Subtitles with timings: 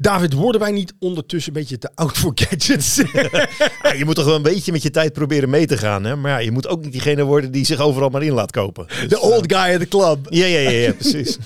[0.00, 3.02] David, worden wij niet ondertussen een beetje te oud voor gadgets?
[3.82, 6.04] Ja, je moet toch wel een beetje met je tijd proberen mee te gaan.
[6.04, 6.16] Hè?
[6.16, 8.86] Maar ja, je moet ook niet diegene worden die zich overal maar in laat kopen.
[8.86, 10.26] Dus, De old guy at the club.
[10.28, 11.38] Ja, ja, ja, ja precies.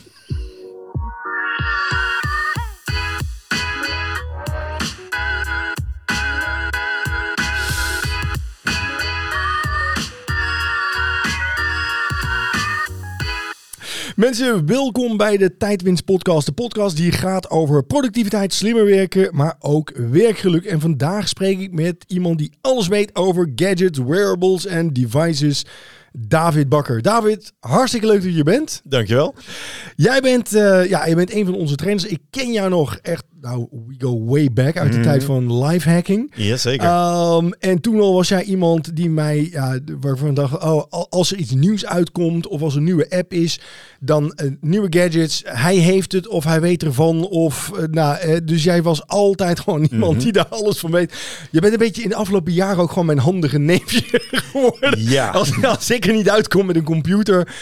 [14.14, 16.46] Mensen, welkom bij de Tijdwinst Podcast.
[16.46, 20.64] De podcast die gaat over productiviteit, slimmer werken, maar ook werkgeluk.
[20.64, 25.64] En vandaag spreek ik met iemand die alles weet over gadgets, wearables en devices.
[26.18, 27.02] David Bakker.
[27.02, 28.80] David, hartstikke leuk dat je hier bent.
[28.84, 29.34] Dankjewel.
[29.96, 32.06] Jij bent, eh, ja, je bent een van onze trainers.
[32.06, 35.06] Ik ken jou nog echt, nou, we go way back uit de Mhm.
[35.06, 36.32] tijd van live hacking.
[36.36, 36.86] Jazeker.
[36.86, 41.06] Ehm, en toen al was jij iemand die mij, ja, waarvan ik dacht, oh, al-
[41.10, 43.60] als er iets nieuws uitkomt of als er een nieuwe app is,
[44.00, 47.26] dan eh, nieuwe gadgets, hij heeft het of hij weet ervan.
[47.28, 50.22] Of, eh, nou, dus jij was altijd gewoon iemand Mhm.
[50.22, 51.14] die daar alles van weet.
[51.50, 54.02] Je bent een beetje in de afgelopen jaren ook gewoon mijn handige neefje
[54.50, 55.02] geworden.
[55.02, 55.28] ja.
[55.30, 57.54] Als, als ik er niet uitkom met een computer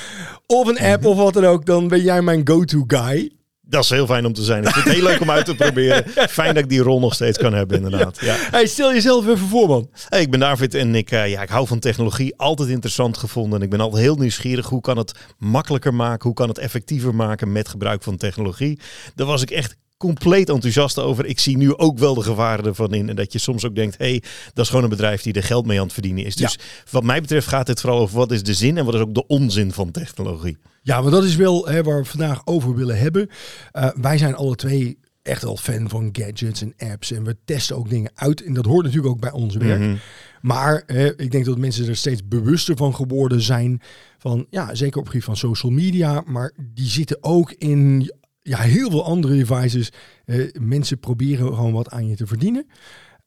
[0.47, 3.33] of een app of wat dan ook, dan ben jij mijn go-to guy.
[3.61, 4.65] Dat is heel fijn om te zijn.
[4.65, 6.05] Ik vind het heel leuk om uit te proberen.
[6.29, 8.21] Fijn dat ik die rol nog steeds kan hebben, inderdaad.
[8.21, 8.34] Ja.
[8.39, 9.91] Hey, stel jezelf even voor, man.
[10.09, 12.37] Hey, ik ben David en ik, eh, ja, ik hou van technologie.
[12.37, 13.59] Altijd interessant gevonden.
[13.59, 14.67] En ik ben altijd heel nieuwsgierig.
[14.67, 16.27] Hoe kan het makkelijker maken?
[16.27, 18.81] Hoe kan het effectiever maken met gebruik van technologie?
[19.15, 21.27] Daar was ik echt compleet enthousiast over.
[21.27, 23.08] Ik zie nu ook wel de gevaren ervan in.
[23.08, 24.22] En dat je soms ook denkt, hé, hey,
[24.53, 26.36] dat is gewoon een bedrijf die er geld mee aan het verdienen is.
[26.36, 26.59] Dus
[26.91, 29.14] wat mij betreft gaat het vooral over wat is de zin en wat is ook
[29.14, 30.56] de onzin van technologie.
[30.83, 33.28] Ja, maar dat is wel hè, waar we vandaag over willen hebben.
[33.72, 37.12] Uh, wij zijn alle twee echt wel fan van gadgets en apps.
[37.12, 38.44] En we testen ook dingen uit.
[38.44, 39.81] En dat hoort natuurlijk ook bij ons werk.
[39.81, 39.97] Mhm.
[40.41, 43.81] Maar hè, ik denk dat mensen er steeds bewuster van geworden zijn.
[44.19, 46.22] Van ja, zeker op het gebied van social media.
[46.27, 48.12] Maar die zitten ook in
[48.43, 49.93] ja, heel veel andere devices.
[50.27, 52.67] Uh, mensen proberen gewoon wat aan je te verdienen.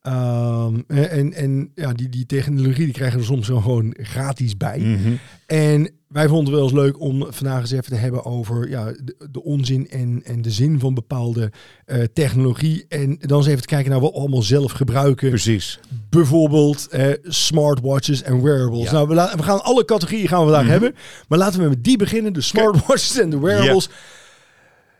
[0.07, 4.79] Um, en en ja, die, die technologie die krijgen er soms gewoon gratis bij.
[4.79, 5.13] Mhm.
[5.45, 8.85] En wij vonden het wel eens leuk om vandaag eens even te hebben over ja,
[8.85, 11.51] de, de onzin en, en de zin van bepaalde
[11.85, 12.85] uh, technologie.
[12.87, 15.29] En dan eens even te kijken naar wat we allemaal zelf gebruiken.
[15.29, 15.79] Precies.
[16.09, 18.83] Bijvoorbeeld uh, smartwatches en wearables.
[18.83, 18.91] Ja.
[18.91, 20.81] Nou, we, we, gaan alle categorieën gaan we vandaag mm -hmm.
[20.81, 21.01] hebben.
[21.27, 22.33] Maar laten we met die beginnen.
[22.33, 23.85] De smartwatches en de wearables.
[23.85, 23.91] Ja.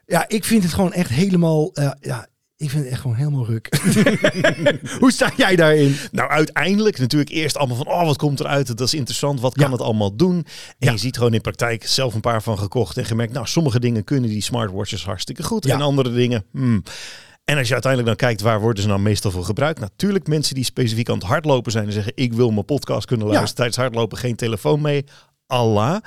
[0.06, 0.26] Ja.
[0.28, 1.72] ik vind het gewoon echt helemaal...
[1.74, 2.28] Uh, ja,
[2.58, 3.80] ik vind het echt gewoon helemaal ruk.
[5.00, 5.96] Hoe sta jij daarin?
[6.12, 8.68] Nou, uiteindelijk natuurlijk eerst allemaal van, oh, wat komt eruit?
[8.68, 9.40] Dat is interessant.
[9.40, 9.72] Wat kan ja.
[9.72, 10.36] het allemaal doen?
[10.36, 10.46] En
[10.78, 10.92] ja.
[10.92, 14.04] je ziet gewoon in praktijk zelf een paar van gekocht en gemerkt, nou, sommige dingen
[14.04, 15.66] kunnen die smartwatches hartstikke goed.
[15.66, 15.74] Ja.
[15.74, 16.84] En andere dingen, hmm.
[17.46, 19.80] En als je uiteindelijk dan kijkt, waar worden ze nou meestal voor gebruikt?
[19.80, 23.28] Natuurlijk mensen die specifiek aan het hardlopen zijn en zeggen, ik wil mijn podcast kunnen
[23.28, 25.06] luisteren tijdens hardlopen, geen telefoon mee.
[25.48, 26.02] Allah.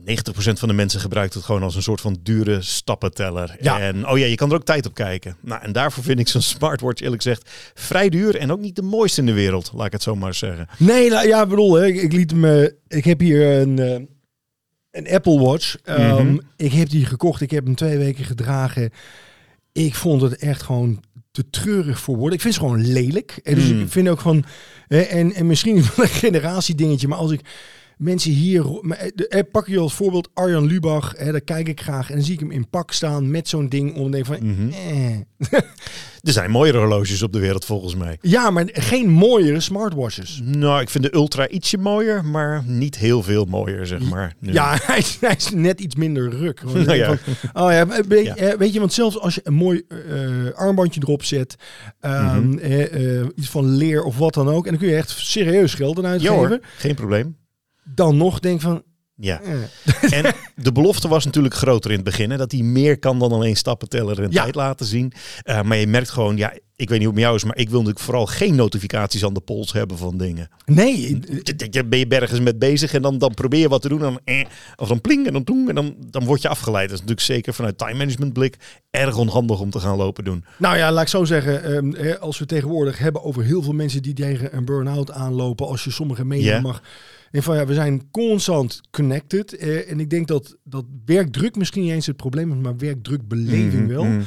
[0.00, 3.56] 90% van de mensen gebruikt het gewoon als een soort van dure stappenteller.
[3.60, 3.80] Ja.
[3.80, 5.36] En oh ja, je kan er ook tijd op kijken.
[5.40, 8.82] Nou, en daarvoor vind ik zo'n smartwatch eerlijk gezegd vrij duur en ook niet de
[8.82, 10.68] mooiste in de wereld, laat ik het zo maar zeggen.
[10.78, 13.98] Nee, nou, ja, bedoel, ik, ik liet me, ik heb hier een, uh,
[14.90, 15.76] een Apple Watch.
[15.84, 16.40] Um, mm -hmm.
[16.56, 18.90] Ik heb die gekocht, ik heb hem twee weken gedragen.
[19.72, 22.34] Ik vond het echt gewoon te treurig voor woorden.
[22.34, 23.40] Ik vind het gewoon lelijk.
[23.42, 23.80] En dus mm.
[23.80, 24.44] ik vind ook van,
[24.86, 27.40] hè, en, en misschien een generatie dingetje, maar als ik
[27.98, 28.64] mensen hier,
[29.50, 32.40] pak je als voorbeeld Arjan Lubach, hè, daar kijk ik graag en dan zie ik
[32.40, 34.62] hem in pak staan met zo'n ding om te denken van, Mhm.
[34.62, 35.24] mm -hmm.
[35.50, 35.58] eh.
[36.22, 38.18] er zijn mooiere horloges op de wereld volgens mij.
[38.20, 40.40] Ja, maar geen mooiere smartwatches.
[40.44, 44.34] Nou, ik vind de Ultra ietsje mooier, maar niet heel veel mooier, zeg maar.
[44.38, 44.52] Nu.
[44.52, 46.62] Ja, hij is, hij is, net iets minder ruk.
[46.84, 47.16] Nou ja.
[47.16, 48.56] Van, oh ja, weet, ja.
[48.56, 51.56] weet, je, want zelfs als je een mooi uh, armbandje erop zet,
[52.00, 52.58] um, mm -hmm.
[52.58, 55.74] uh, uh, iets van leer of wat dan ook, en dan kun je echt serieus
[55.74, 56.34] geld aan uitgeven.
[56.34, 57.36] Ja, hoor, geen probleem
[57.84, 58.82] dan nog denk van.
[59.16, 59.40] Ja.
[60.10, 62.30] En de belofte was natuurlijk groter in het begin.
[62.30, 64.42] Hè, dat hij meer kan dan alleen stappen tellen en ja.
[64.42, 65.12] tijd laten zien.
[65.44, 67.56] Uh, maar je merkt gewoon, ja, ik weet niet hoe het met jou is, maar
[67.56, 70.48] ik wil natuurlijk vooral geen notificaties aan de pols hebben van dingen.
[70.64, 71.20] Nee.
[71.70, 73.98] Je ben je bergens met bezig en dan, dan probeer je wat te doen.
[73.98, 74.44] Dan, eh,
[74.76, 76.88] of dan pling en dan doen en dan, dan word je afgeleid.
[76.88, 78.56] Dat is natuurlijk zeker vanuit time management blik
[78.90, 80.44] erg onhandig om te gaan lopen doen.
[80.58, 81.70] Nou ja, laat ik zo zeggen.
[81.70, 85.66] Um, als we tegenwoordig hebben over heel veel mensen die tegen een burn-out aanlopen.
[85.66, 86.62] Als je sommige meningen yeah.
[86.62, 86.82] mag
[87.34, 89.56] en van ja, we zijn constant connected.
[89.56, 93.72] Eh, en ik denk dat, dat werkdruk misschien niet eens het probleem is, maar werkdrukbeleving
[93.72, 94.04] Mhm, mm, wel.
[94.04, 94.22] Mm.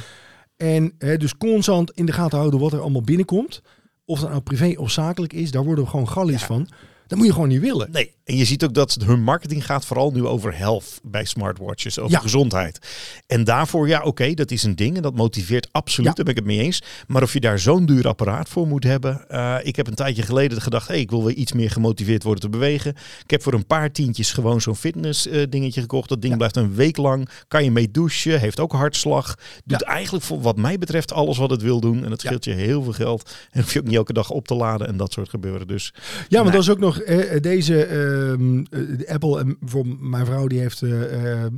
[0.56, 3.62] En eh, dus constant in de gaten houden wat er allemaal binnenkomt.
[4.04, 6.46] Of dat nou privé of zakelijk is, daar worden we gewoon gallies ja.
[6.46, 6.68] van.
[7.08, 7.88] Dat moet je gewoon niet willen.
[7.90, 11.98] Nee, en je ziet ook dat hun marketing gaat vooral nu over health bij smartwatches,
[11.98, 12.78] over gezondheid.
[13.26, 16.40] En daarvoor, ja, oké, dat is een ding en dat motiveert absoluut, daar ben ik
[16.40, 16.82] het mee eens.
[17.06, 19.24] Maar of je daar zo'n duur apparaat voor moet hebben.
[19.30, 22.42] Uh, ik heb een tijdje geleden gedacht, hey, ik wil weer iets meer gemotiveerd worden
[22.42, 22.94] te bewegen.
[23.22, 26.08] Ik heb voor een paar tientjes gewoon zo'n fitness uh, dingetje gekocht.
[26.08, 29.34] Dat ding blijft een week lang, kan je mee douchen, heeft ook hartslag.
[29.64, 32.04] Doet eigenlijk voor wat mij betreft alles wat het wil doen.
[32.04, 33.30] En dat scheelt je heel veel geld.
[33.50, 35.66] En hoef je ook niet elke dag op te laden en dat soort gebeuren.
[35.66, 35.94] Dus,
[36.28, 40.46] ja, maar dat is ook nog uh, deze ehm, de Apple en voor mijn vrouw
[40.46, 40.80] die heeft,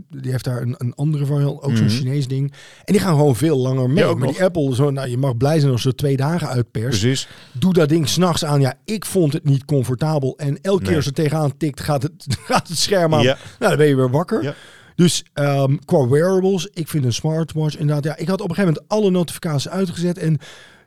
[0.08, 1.94] die heeft daar een, een andere variant, ook zo'n mhm.
[1.94, 2.52] Chinees ding.
[2.84, 4.04] En die gaan gewoon veel langer mee.
[4.04, 7.00] Ja, maar die Apple, zo, nou, je mag blij zijn als ze twee dagen uitperst.
[7.00, 7.28] Precies.
[7.52, 8.60] Doe dat ding s'nachts aan.
[8.60, 10.34] Ja, ik vond het niet comfortabel.
[10.37, 13.22] En elke keer als het tegenaan tikt, gaat het, gaat het scherm aan.
[13.22, 13.37] Ja.
[13.58, 14.42] Nou, dan ben je weer wakker.
[14.42, 14.54] Ja.
[14.94, 18.04] Dus um, qua wearables, ik vind een smartwatch inderdaad.
[18.04, 20.19] Ja, ik had op een gegeven moment alle notificaties uitgezet.
[20.19, 20.38] En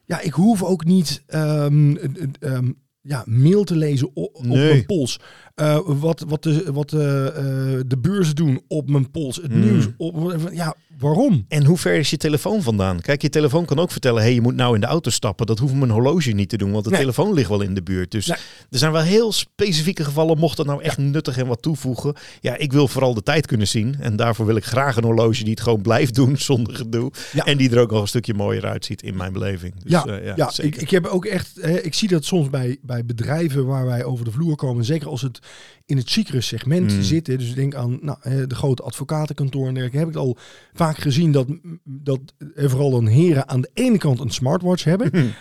[0.05, 1.97] ja, ik hoef ook niet um,
[2.39, 5.19] um, ja, mail te lezen op, op mijn pols.
[5.61, 7.33] Uh, wat, wat, de, wat de,
[7.75, 9.35] uh, de beurzen doen op mijn pols.
[9.35, 9.59] Het mm.
[9.59, 9.87] nieuws.
[9.97, 11.45] Op, ja, waarom?
[11.47, 12.99] En hoe ver is je telefoon vandaan?
[12.99, 14.21] Kijk, je telefoon kan ook vertellen...
[14.21, 15.45] hey, je moet nou in de auto stappen.
[15.45, 18.11] Dat hoeft mijn horloge niet te doen, want de telefoon ligt wel in de buurt.
[18.11, 18.37] Dus er
[18.69, 20.37] zijn wel heel specifieke gevallen...
[20.37, 22.13] mocht dat nou echt nuttig en wat toevoegen.
[22.41, 23.95] Ja, ik wil vooral de tijd kunnen zien.
[23.99, 27.11] En daarvoor wil ik graag een horloge die het gewoon blijft doen zonder gedoe.
[27.33, 29.73] En die er ook nog een stukje mooier uitziet in mijn beleving.
[29.83, 31.67] Dus, ja, uh, ja, ja ik, ik heb ook echt...
[31.85, 34.85] ik zie dat soms bij, bij bedrijven waar wij over de vloer komen.
[34.85, 35.41] Zeker als het
[35.85, 37.01] in het chicere segment mm.
[37.01, 37.37] zitten.
[37.37, 40.05] Dus denk aan nou, de grote advocatenkantoor en dergelijke.
[40.05, 40.37] Heb ik al
[40.73, 41.47] vaak gezien dat,
[41.83, 42.19] dat
[42.55, 45.11] er vooral dan heren aan de ene kant een smartwatch hebben.
[45.23, 45.31] Mm.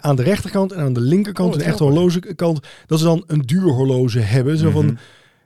[0.00, 3.40] aan de rechterkant en aan de linkerkant, oh, een echte horlogekant, dat ze dan een
[3.40, 4.58] duur horloge hebben.
[4.58, 4.98] Zo van, mm-hmm.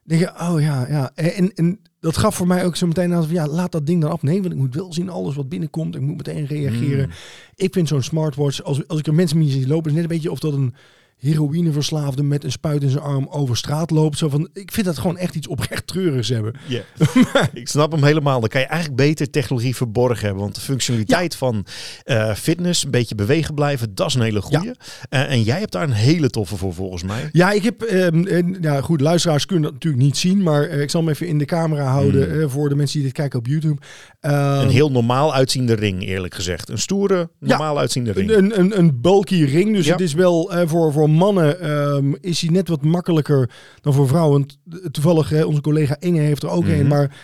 [0.05, 1.11] denk je, oh ja, ja.
[1.15, 4.01] En, en dat gaf voor mij ook zo meteen aan van ja, laat dat ding
[4.01, 4.23] dan af.
[4.23, 5.95] Nee, want ik moet wel zien alles wat binnenkomt.
[5.95, 7.07] Ik moet meteen reageren.
[7.07, 7.15] Mm.
[7.55, 10.17] Ik vind zo'n smartwatch, als, als ik er mensen mee zie lopen, is net een
[10.17, 10.75] beetje of dat een
[11.21, 14.19] heroïneverslaafde met een spuit in zijn arm over straat loopt.
[14.19, 16.55] Zo van, ik vind dat gewoon echt iets oprecht treurigs hebben.
[16.67, 16.83] Ja,
[17.53, 18.41] ik snap hem helemaal.
[18.41, 20.43] Dan kan je eigenlijk beter technologie verborgen hebben.
[20.43, 21.67] Want de functionaliteit van
[22.05, 24.75] uh, fitness, een beetje bewegen blijven, dat is een hele goede.
[25.11, 25.25] Ja.
[25.25, 27.29] Uh, en jij hebt daar een hele toffe voor volgens mij.
[27.33, 30.43] Ja, ik heb, um, ja goed, luisteraars kunnen dat natuurlijk niet zien.
[30.43, 32.51] Maar uh, ik zal hem even in de camera houden hmm.
[32.51, 33.81] voor de mensen die dit kijken op YouTube.
[34.21, 36.69] Um, een heel normaal uitziende ring, eerlijk gezegd.
[36.69, 38.31] Een stoere, normaal ja, uitziende ring.
[38.31, 39.75] Een, een, een bulky ring.
[39.75, 44.09] Dus het is wel voor, voor mannen um, is hij net wat makkelijker dan voor
[44.09, 44.47] vrouwen.
[44.91, 46.79] Toevallig, hè, onze collega Inge heeft er ook een.
[46.79, 46.89] Mhm.
[46.89, 47.17] Maar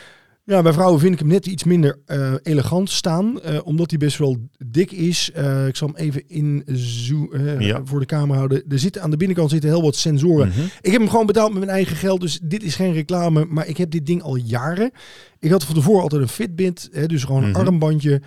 [0.47, 3.39] ja, bij vrouwen vind ik hem net iets minder uh, elegant staan.
[3.45, 5.31] Uh, omdat hij best wel dik is.
[5.37, 6.65] Uh, ik zal hem even in
[7.59, 7.81] ja.
[7.85, 8.63] voor de camera houden.
[8.69, 10.49] Er zitten aan de binnenkant zitten heel wat sensoren.
[10.49, 10.61] Mhm.
[10.81, 12.21] Ik heb hem gewoon betaald met mijn eigen geld.
[12.21, 13.45] Dus dit is geen reclame.
[13.45, 14.91] Maar ik heb dit ding al jaren.
[15.39, 16.89] Ik had van tevoren altijd een Fitbit.
[16.93, 17.61] Hè, dus gewoon een mhm.
[17.61, 18.23] armbandje.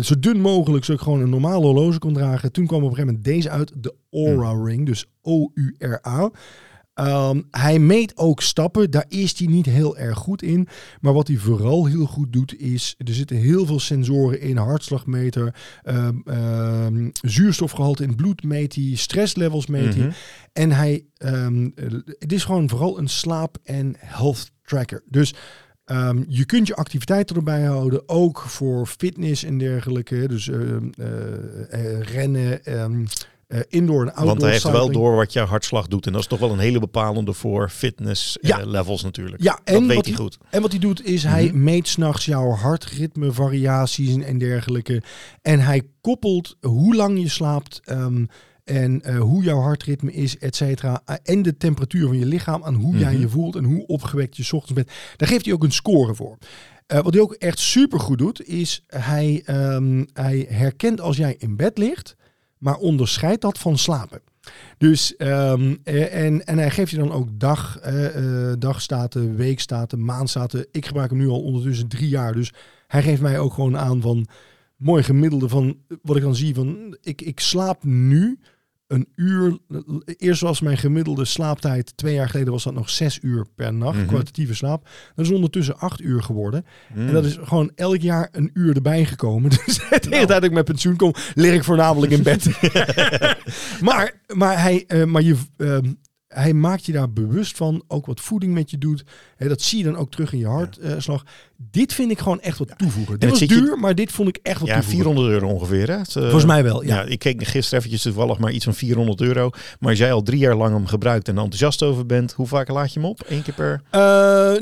[0.00, 2.52] zo dun mogelijk, zodat ik gewoon een normale horloge kon dragen.
[2.52, 3.72] Toen kwam op een gegeven moment deze uit.
[3.76, 4.64] De Aura mhm.
[4.64, 4.86] Ring.
[4.86, 6.30] Dus O-U-R-A.
[6.94, 10.68] Ehm, hij meet ook stappen, daar is hij niet heel erg goed in.
[11.00, 15.54] Maar wat hij vooral heel goed doet is, er zitten heel veel sensoren in, hartslagmeter,
[15.84, 20.04] um, um, zuurstofgehalte in bloed meet hij, stresslevels meet hij.
[20.04, 20.12] Mhm.
[20.52, 21.04] En hij,
[22.18, 25.02] het is gewoon vooral een slaap- en health tracker.
[25.08, 25.34] Dus
[26.28, 30.28] je kunt je activiteiten erbij houden, ook voor fitness en dergelijke.
[30.28, 30.56] Dus uh,
[30.98, 32.60] uh, rennen,
[33.54, 34.26] uh, indoor en outdoor.
[34.26, 36.06] Want hij heeft wel door wat jouw hartslag doet.
[36.06, 39.42] En dat is toch wel een hele bepalende voor fitness uh, levels natuurlijk.
[39.42, 40.38] Ja, en dat weet hij goed.
[40.50, 41.62] En wat hij doet is, hij mhm.
[41.62, 45.02] meet s'nachts jouw hartritme, variaties en dergelijke.
[45.42, 47.80] En hij koppelt hoe lang je slaapt...
[47.90, 48.28] Um,
[48.64, 51.02] en uh, hoe jouw hartritme is, et cetera.
[51.22, 53.20] en de temperatuur van je lichaam aan hoe jij mhm.
[53.20, 54.90] je voelt en hoe opgewekt je ochtends bent.
[55.16, 56.38] Daar geeft hij ook een score voor.
[56.92, 61.34] Uh, wat hij ook echt super goed doet, is hij, um, hij herkent als jij
[61.38, 62.16] in bed ligt
[62.64, 64.20] maar onderscheidt dat van slapen.
[64.78, 70.66] Dus, um, en, en hij geeft je dan ook dag, uh, dagstaten, weekstaten, maandstaten.
[70.70, 72.32] Ik gebruik hem nu al ondertussen drie jaar.
[72.32, 72.52] Dus
[72.86, 74.26] hij geeft mij ook gewoon aan van
[74.76, 78.38] mooi gemiddelde van wat ik dan zie van ik, ik slaap nu
[78.86, 79.58] een uur.
[80.04, 83.96] Eerst was mijn gemiddelde slaaptijd, twee jaar geleden was dat nog zes uur per nacht,
[83.98, 84.88] mm kwalitatieve slaap.
[85.14, 86.64] Dat is ondertussen acht uur geworden.
[86.94, 87.28] En dat mm.
[87.28, 89.50] is gewoon elk jaar een uur erbij gekomen.
[89.64, 90.26] Dus tegen nou.
[90.26, 92.46] dat ik met pensioen kom, lig ik voornamelijk in bed.
[93.80, 95.78] maar, maar, hij, uh, maar je, uh,
[96.34, 99.04] hij maakt je daar bewust van, ook wat voeding met je doet.
[99.36, 101.24] Hè, dat zie je dan ook terug in je hartslag.
[101.70, 103.20] dit vind ik gewoon echt wat toevoegen.
[103.20, 105.90] Dit was duur, maar dit vond ik echt wat ja, 400 euro ongeveer.
[105.90, 105.98] Hè?
[105.98, 106.94] Het, uh, Volgens mij wel, ja.
[106.94, 107.02] ja.
[107.02, 109.50] Ik keek gisteren eventjes toevallig maar iets van 400 euro.
[109.80, 112.68] Maar als jij al drie jaar lang hem gebruikt en enthousiast over bent, hoe vaak
[112.68, 113.20] laat je hem op?
[113.28, 113.82] Eén keer per?
[113.92, 114.00] Uh,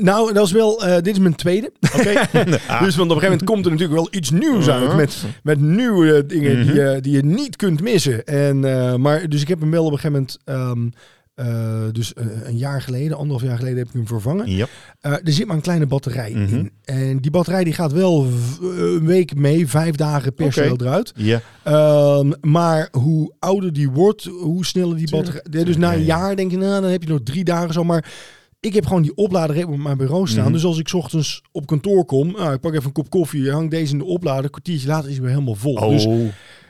[0.01, 1.71] nou, dat is wel, uh, dit is mijn tweede.
[1.95, 2.13] Oké.
[2.85, 4.81] dus want op een gegeven moment komt er natuurlijk wel iets nieuws uit.
[4.81, 4.97] Uh-huh.
[4.97, 7.01] Met, met nieuwe dingen die, mhm.
[7.01, 8.25] die je niet kunt missen.
[8.25, 8.59] En,
[9.01, 10.69] maar, dus ik heb hem wel op een gegeven moment...
[10.77, 10.93] Um,
[11.35, 14.49] eh, dus eh, een jaar geleden, anderhalf jaar geleden heb ik hem vervangen.
[14.51, 14.65] Ja.
[15.01, 16.55] Eh, er zit maar een kleine batterij Mhm.
[16.55, 16.71] in.
[16.83, 18.27] En die batterij die gaat wel
[18.61, 21.11] een week mee, vijf dagen per cel eruit.
[21.15, 21.41] Ja.
[21.63, 25.63] Ehm, maar hoe ouder die wordt, hoe sneller die Tuurlijk, batterij...
[25.65, 26.17] Dus na een Ja, ja.
[26.25, 27.83] jaar denk je, nou, dan heb je nog drie dagen zo.
[27.83, 28.11] Maar
[28.59, 30.43] ik heb gewoon die oplader op mijn bureau staan.
[30.43, 30.53] Mhm.
[30.53, 33.51] Dus als ik 's ochtends op kantoor kom, nou, ik pak even een kop koffie,
[33.51, 34.43] hang deze in de oplader.
[34.43, 35.73] Een kwartiertje later is hij weer helemaal vol.
[35.73, 36.07] Oh, Dus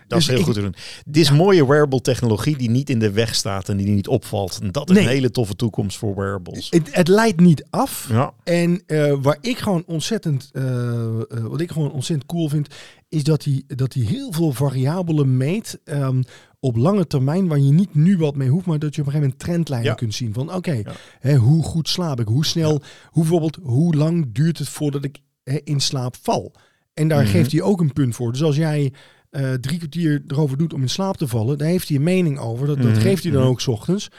[0.08, 0.76] dat is dus heel ik- goed te doen.
[1.06, 4.60] Dit is mooie wearable technologie die niet in de weg staat en die niet opvalt.
[4.62, 5.04] En dat is Nee.
[5.06, 6.68] een hele toffe toekomst voor wearables.
[6.70, 8.08] het, het leidt niet af.
[8.10, 8.34] Ja.
[8.44, 10.64] En eh, waar ik gewoon ontzettend, eh,
[11.08, 12.68] eh, wat ik gewoon ontzettend cool vind,
[13.10, 16.22] is dat hij, dat hij heel veel variabelen meet ehm,
[16.60, 19.14] op lange termijn, waar je niet nu wat mee hoeft, maar dat je op een
[19.14, 19.96] gegeven moment trendlijnen Ja.
[19.96, 20.34] kunt zien.
[20.34, 20.82] Van oké,
[21.22, 21.36] Ja.
[21.36, 22.28] hoe goed slaap ik?
[22.28, 22.70] Hoe snel,
[23.10, 26.52] hoe bijvoorbeeld, hoe lang duurt het voordat ik hè, in slaap val?
[26.94, 27.32] En daar Mhm.
[27.32, 28.32] geeft hij ook een punt voor.
[28.32, 28.94] Dus als jij
[29.34, 32.40] eh, drie kwartier erover doet om in slaap te vallen, daar heeft hij een mening
[32.40, 32.68] over.
[32.68, 33.50] Dat, dat Mhm, geeft hij dan mhm.
[33.50, 34.10] ook 's ochtends.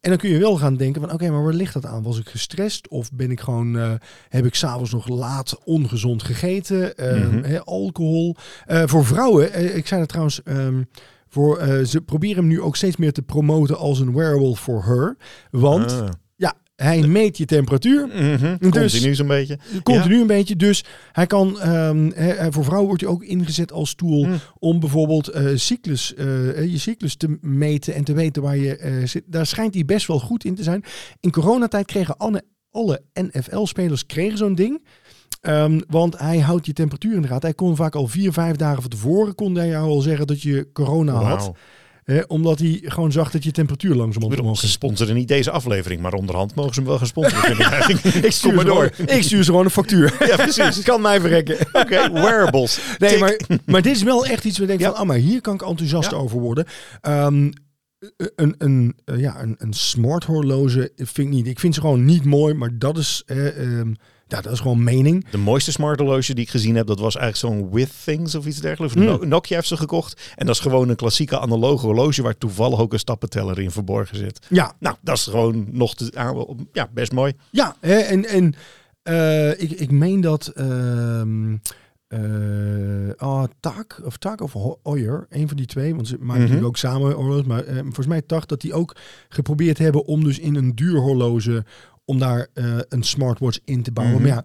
[0.00, 2.02] En dan kun je wel gaan denken van oké, maar waar ligt dat aan?
[2.02, 3.92] Was ik gestrest of ben ik gewoon, eh,
[4.28, 6.96] heb ik s'avonds nog laat ongezond gegeten?
[6.96, 7.44] Ehm, Mhm.
[7.44, 8.36] hè, alcohol.
[8.66, 10.82] Eh, voor vrouwen, ik zei het trouwens, ehm,
[11.28, 15.16] voor, ze proberen hem nu ook steeds meer te promoten als een wearable for her.
[15.50, 16.08] Want Ah.
[16.82, 18.06] Hij meet je temperatuur.
[18.06, 18.56] Mhm.
[18.58, 19.58] Dus- Continu zo'n beetje.
[19.82, 20.56] Continu een beetje.
[20.56, 24.32] Dus hij kan, ehm, hè, voor vrouwen wordt hij ook ingezet als tool Hm.
[24.58, 26.26] om bijvoorbeeld eh, cyclus, eh,
[26.70, 29.22] je cyclus te meten en te weten waar je eh, zit.
[29.26, 30.84] Daar schijnt hij best wel goed in te zijn.
[31.20, 34.84] In coronatijd kregen alle, alle NFL-spelers kregen zo'n ding.
[35.40, 37.44] Ehm, want hij houdt je temperatuur in de gaten.
[37.48, 40.42] Hij kon vaak al vier, vijf dagen van tevoren kon hij jou al zeggen dat
[40.42, 41.50] je corona had.
[42.26, 46.12] Omdat hij gewoon zag dat je temperatuur langzaam omhoog ze sponsoren niet deze aflevering, maar
[46.12, 47.56] onderhand mogen ze hem wel gaan sponsoren.
[48.02, 48.90] vind ik stuur, maar door.
[48.94, 50.16] gewoon- ik stuur ze gewoon een factuur.
[50.30, 50.82] Ja, precies.
[50.90, 51.56] kan mij verrekken.
[51.72, 52.80] Oké, wearables.
[52.98, 53.20] Nee, Tik.
[53.20, 54.90] maar, maar dit is wel echt iets waar ik denk Ja.
[54.96, 56.16] van, ah, maar hier kan ik enthousiast Ja.
[56.16, 56.64] over worden.
[57.00, 57.50] Ehm,
[58.36, 61.46] een, een, eh, ja, een, een smart horloge vind ik niet.
[61.46, 63.92] Ik vind ze gewoon niet mooi, maar dat is, eh, ehm,
[64.30, 65.24] ja, dat is gewoon mening.
[65.30, 68.46] De mooiste smart horloge die ik gezien heb, dat was eigenlijk zo'n With Things of
[68.46, 68.94] iets dergelijks.
[68.96, 69.04] Mm.
[69.04, 70.20] No- Nokia heeft ze gekocht.
[70.36, 74.16] En dat is gewoon een klassieke analoge horloge waar toevallig ook een stappenteller in verborgen
[74.16, 74.46] zit.
[74.48, 77.32] Ja, Nou, dat is gewoon nog te, aan- ja, best mooi.
[77.50, 78.54] ja hè, en, en
[79.02, 80.52] eh, ik, ik meen dat
[82.08, 86.66] eh ah, Tak of Tak of Hoyer, een van die twee, want ze maken natuurlijk
[86.68, 88.96] ook samen horloges, maar eh, volgens mij Tak dat die ook
[89.28, 91.64] geprobeerd hebben om dus in een duur horloge
[92.10, 94.16] om daar eh, een smartwatch in te bouwen.
[94.20, 94.26] Mhm.
[94.28, 94.44] Maar ja,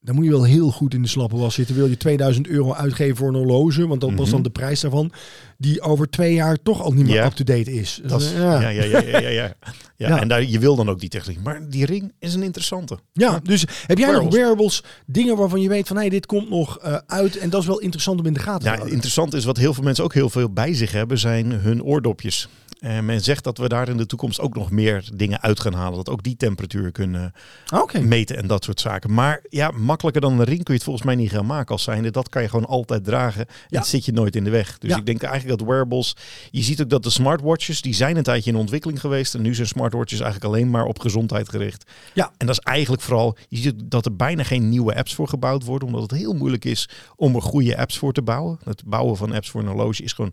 [0.00, 1.74] dan moet je wel heel goed in de slappe was zitten.
[1.74, 4.30] Wil je 2000 euro uitgeven voor een horloge, want dat was Mhm.
[4.30, 5.12] dan de prijs daarvan,
[5.58, 7.26] die over twee jaar toch al niet meer Ja.
[7.26, 7.98] up-to-date is.
[8.02, 8.60] Dus, Dat is, eh, ja.
[8.60, 9.54] Ja, ja, ja, ja, ja, ja.
[9.96, 10.20] Ja, Ja.
[10.20, 11.38] En daar, je wil dan ook die techniek.
[11.42, 12.98] Maar die ring is een interessante.
[13.12, 14.34] Ja, dus heb jij nog Wearables.
[14.34, 17.66] wearables, dingen waarvan je weet van hey, dit komt nog eh, uit en dat is
[17.66, 18.92] wel interessant om in de gaten te Ja, houden.
[18.94, 22.48] interessant is wat heel veel mensen ook heel veel bij zich hebben, zijn hun oordopjes.
[22.82, 25.74] En men zegt dat we daar in de toekomst ook nog meer dingen uit gaan
[25.74, 25.96] halen.
[25.96, 27.32] Dat ook die temperatuur kunnen
[27.74, 28.00] Oké.
[28.00, 29.14] meten en dat soort zaken.
[29.14, 31.82] Maar ja, makkelijker dan een ring kun je het volgens mij niet gaan maken als
[31.82, 32.10] zijnde.
[32.10, 33.46] Dat kan je gewoon altijd dragen.
[33.68, 33.78] Ja.
[33.78, 34.78] Het zit je nooit in de weg.
[34.78, 34.96] Dus Ja.
[34.96, 36.16] ik denk eigenlijk dat wearables...
[36.50, 39.34] Je ziet ook dat de smartwatches, die zijn een tijdje in ontwikkeling geweest.
[39.34, 41.90] En nu zijn smartwatches eigenlijk alleen maar op gezondheid gericht.
[42.14, 42.32] Ja.
[42.36, 43.36] En dat is eigenlijk vooral...
[43.48, 45.88] Je ziet dat er bijna geen nieuwe apps voor gebouwd worden.
[45.88, 48.58] Omdat het heel moeilijk is om er goede apps voor te bouwen.
[48.64, 50.32] Het bouwen van apps voor een horloge is gewoon...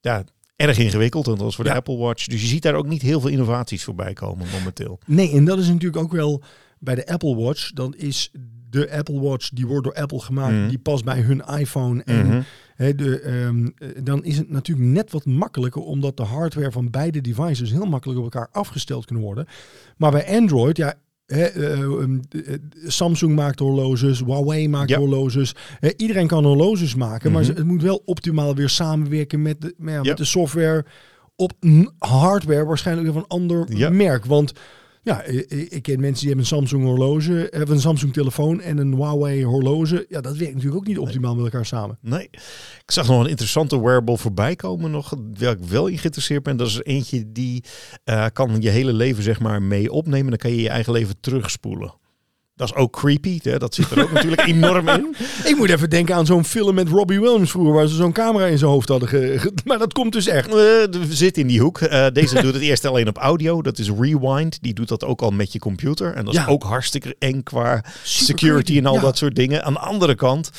[0.00, 0.24] Ja,
[0.56, 1.26] erg ingewikkeld.
[1.28, 1.74] En dat is voor de.
[1.74, 2.26] Apple Watch.
[2.26, 4.98] Dus je ziet daar ook niet heel veel innovaties voorbij komen momenteel.
[5.06, 6.42] Nee, en dat is natuurlijk ook wel
[6.78, 7.72] bij de Apple Watch.
[7.72, 8.30] Dan is
[8.70, 10.68] de Apple Watch, die wordt door Apple gemaakt, Mhm.
[10.68, 12.02] die past bij hun iPhone.
[12.02, 12.42] En Mhm.
[12.96, 17.20] de, ehm, eh, dan is het natuurlijk net wat makkelijker, omdat de hardware van beide
[17.20, 19.46] devices heel makkelijk op elkaar afgesteld kunnen worden.
[19.96, 20.94] Maar bij Android, ja.
[21.26, 22.54] Eh, ehm, eh,
[22.86, 25.54] Samsung maakt horloges, Huawei maakt horloges.
[25.96, 27.54] Iedereen kan horloges maken, maar Mhm.
[27.54, 30.84] het moet wel optimaal weer samenwerken met de, ja, met de software
[31.36, 31.52] op
[31.98, 34.24] hardware waarschijnlijk weer van een ander merk.
[34.24, 34.52] Want
[35.04, 38.94] ja, ik, ken mensen die hebben een Samsung horloge, hebben een Samsung telefoon en een
[38.94, 40.06] Huawei horloge.
[40.08, 41.98] Ja, dat werkt natuurlijk ook niet optimaal met elkaar samen.
[42.00, 42.28] Nee.
[42.84, 46.56] Ik zag nog een interessante wearable voorbij komen nog, waar ik wel in geïnteresseerd ben.
[46.56, 47.64] Dat is eentje die
[48.04, 50.28] eh, kan je hele leven zeg maar mee opnemen.
[50.28, 51.94] Dan kan je je eigen leven terugspoelen.
[52.56, 53.38] Dat is ook creepy.
[53.42, 53.58] Hè?
[53.58, 55.14] Dat zit er ook natuurlijk enorm in.
[55.50, 58.46] Ik moet even denken aan zo'n film met Robbie Williams vroeger, waar ze zo'n camera
[58.46, 59.08] in zijn hoofd hadden.
[59.08, 60.46] Ge maar dat komt dus echt.
[60.48, 61.80] Eh, we zitten in die hoek.
[61.80, 63.62] Eh, deze doet het eerst alleen op audio.
[63.62, 64.58] Dat is Rewind.
[64.62, 66.12] Die doet dat ook al met je computer.
[66.14, 66.46] En dat is Ja.
[66.46, 69.00] ook hartstikke eng qua Super security creepy, en al ja.
[69.00, 69.64] dat soort dingen.
[69.64, 70.50] Aan de andere kant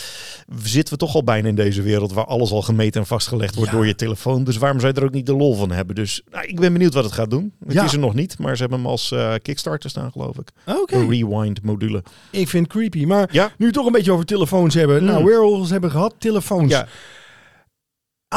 [0.63, 3.71] zitten we toch al bijna in deze wereld waar alles al gemeten en vastgelegd wordt
[3.71, 3.75] Ja.
[3.77, 4.43] door je telefoon.
[4.43, 5.95] Dus waarom zou je er ook niet de lol van hebben?
[5.95, 7.53] Dus nou, ik ben benieuwd wat het gaat doen.
[7.67, 10.49] Het is er nog niet, maar ze hebben hem als eh, Kickstarter staan, geloof ik.
[10.65, 10.95] Oké.
[10.95, 11.83] Een Rewind module.
[12.31, 13.05] Ik vind het creepy.
[13.05, 13.51] Maar Ja.
[13.57, 14.99] nu toch een beetje over telefoons hebben.
[15.01, 15.07] Mm.
[15.09, 16.71] Nou, wearables hebben gehad, telefoons.
[16.71, 16.81] Ja.
[16.81, 16.87] Een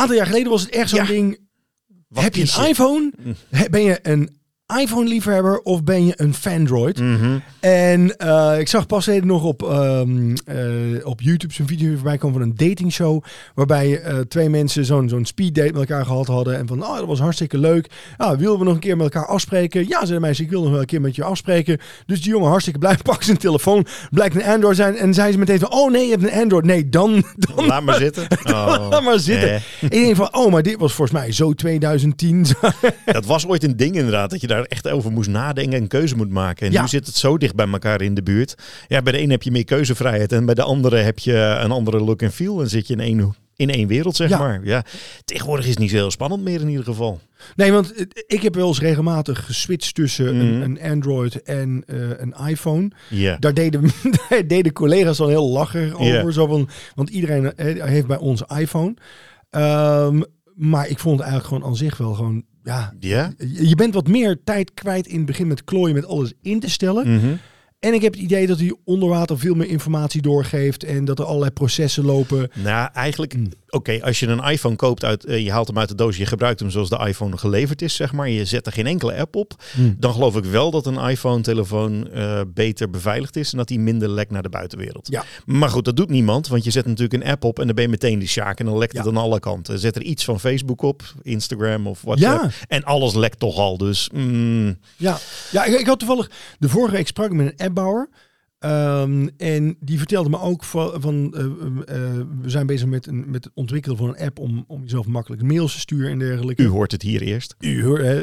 [0.00, 1.06] aantal jaar geleden was het echt zo'n Ja.
[1.06, 1.38] ding.
[2.08, 3.12] Wat heb je een iPhone?
[3.18, 3.34] Mm.
[3.70, 4.36] Ben je een
[4.76, 7.00] iPhone-liefhebber of ben je een Fandroid?
[7.00, 7.38] Mhm.
[7.60, 12.18] En uh, ik zag pas even nog op, um, uh, op YouTube zo'n video voorbij
[12.18, 13.22] komen van een datingshow.
[13.54, 16.56] Waarbij uh, twee mensen zo'n zo'n speeddate met elkaar gehad hadden.
[16.56, 17.90] En van, oh, dat was hartstikke leuk.
[18.16, 19.88] Ah, willen we nog een keer met elkaar afspreken?
[19.88, 21.78] Ja, zei de meisje, ik wil nog wel een keer met je afspreken.
[22.06, 23.86] Dus die jongen hartstikke blij, pakt zijn telefoon.
[24.10, 24.96] Blijkt een Android zijn.
[24.96, 26.64] En zei ze meteen van, oh nee, je hebt een Android.
[26.64, 27.24] Nee, dan...
[27.36, 28.26] dan Laat maar zitten.
[28.48, 28.88] Oh.
[28.90, 29.50] Laat maar zitten.
[29.50, 29.60] Eh.
[29.80, 32.46] Ik denk van, oh, maar dit was volgens mij zo 2010.
[33.04, 36.16] dat was ooit een ding inderdaad, dat je daar echt over moest nadenken en keuze
[36.16, 36.66] moet maken.
[36.66, 36.82] En Ja.
[36.82, 38.54] nu zit het zo dicht bij elkaar in de buurt.
[38.88, 41.70] Ja, bij de ene heb je meer keuzevrijheid en bij de andere heb je een
[41.70, 42.60] andere look en feel.
[42.60, 44.38] En zit je in één, in één wereld, zeg Ja.
[44.38, 44.60] maar.
[44.64, 44.84] Ja.
[45.24, 47.20] Tegenwoordig is het niet zo heel spannend meer in ieder geval.
[47.56, 50.62] Nee, want ik heb wel eens regelmatig geswitcht tussen een, Mhm.
[50.62, 52.90] een Android en eh, een iPhone.
[53.08, 53.36] Ja.
[53.38, 53.82] Daar deden,
[54.28, 56.32] daar deden collega's dan heel lacherig over.
[56.32, 58.94] Zo van, want iedereen eh, heeft bij ons iPhone.
[59.50, 60.20] Ehm,
[60.54, 62.44] maar ik vond het eigenlijk gewoon aan zich wel gewoon...
[62.68, 63.32] Ja, Ja?
[63.60, 66.70] je bent wat meer tijd kwijt in het begin met klooien met alles in te
[66.70, 67.14] stellen.
[67.14, 67.34] Mhm.
[67.78, 70.84] En ik heb het idee dat hij onder water veel meer informatie doorgeeft.
[70.84, 72.50] En dat er allerlei processen lopen.
[72.54, 73.34] Nou, eigenlijk,
[73.70, 76.26] Oké, als je een iPhone koopt, uit, eh, je haalt hem uit de doos, je
[76.26, 78.28] gebruikt hem zoals de iPhone geleverd is, zeg maar.
[78.28, 79.54] Je zet er geen enkele app op.
[79.76, 79.96] Mm.
[79.98, 84.08] Dan geloof ik wel dat een iPhone-telefoon eh, beter beveiligd is en dat hij minder
[84.10, 85.08] lekt naar de buitenwereld.
[85.10, 85.24] Ja.
[85.46, 87.84] Maar goed, dat doet niemand, want je zet natuurlijk een app op en dan ben
[87.84, 88.98] je meteen die sjaak en dan lekt Ja.
[88.98, 89.78] het aan alle kanten.
[89.78, 92.50] Zet er iets van Facebook op, Instagram of WhatsApp Ja.
[92.68, 93.76] en alles lekt toch al.
[93.78, 95.18] Dus mm, Ja,
[95.50, 98.08] ja ik, ik had toevallig de vorige week sprak ik met een appbouwer.
[98.58, 102.12] Ehm, en die vertelde me ook van, van eh, eh,
[102.42, 105.42] we zijn bezig met, een, met het ontwikkelen van een app om, om jezelf makkelijk
[105.42, 106.62] mails te sturen en dergelijke.
[106.62, 107.54] u hoort het hier eerst.
[107.58, 108.22] U hoor, hè.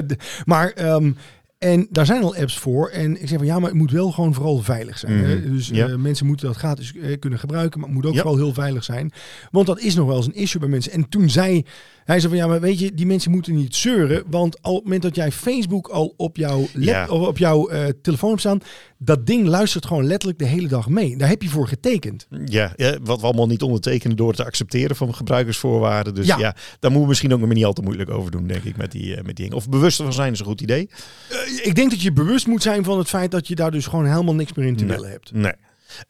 [0.44, 1.12] maar ehm,
[1.58, 2.88] en daar zijn al apps voor.
[2.88, 5.12] En ik zeg van ja, maar het moet wel gewoon vooral veilig zijn.
[5.24, 5.36] hè.
[5.36, 5.52] Mhm.
[5.52, 5.88] Dus Ja.
[5.88, 8.20] eh, mensen moeten dat gratis eh, kunnen gebruiken, maar het moet ook Ja.
[8.20, 9.12] vooral heel veilig zijn.
[9.50, 10.92] Want dat is nog wel eens een issue bij mensen.
[10.92, 11.64] En toen zei
[12.08, 14.76] hij zei van ja, maar weet je, die mensen moeten niet zeuren, want al op
[14.76, 17.06] het moment dat jij Facebook al op jouw lap, Ja.
[17.08, 18.60] of op jouw eh, telefoon hebt staan,
[18.98, 21.16] dat ding luistert gewoon letterlijk de hele dag mee.
[21.16, 22.26] Daar heb je voor getekend.
[22.44, 26.14] Ja, ja, wat we allemaal niet ondertekenen door te accepteren van gebruikersvoorwaarden.
[26.14, 26.38] Dus Ja.
[26.38, 28.76] ja, daar moeten we misschien ook nog niet al te moeilijk over doen, denk ik,
[28.76, 29.56] met die, eh, met die dingen.
[29.56, 30.88] Of bewust van zijn is een goed idee.
[31.30, 33.86] Eh, ik denk dat je bewust moet zijn van het feit dat je daar dus
[33.86, 34.96] gewoon helemaal niks meer in te Nee.
[34.96, 35.32] willen hebt.
[35.32, 35.52] Nee.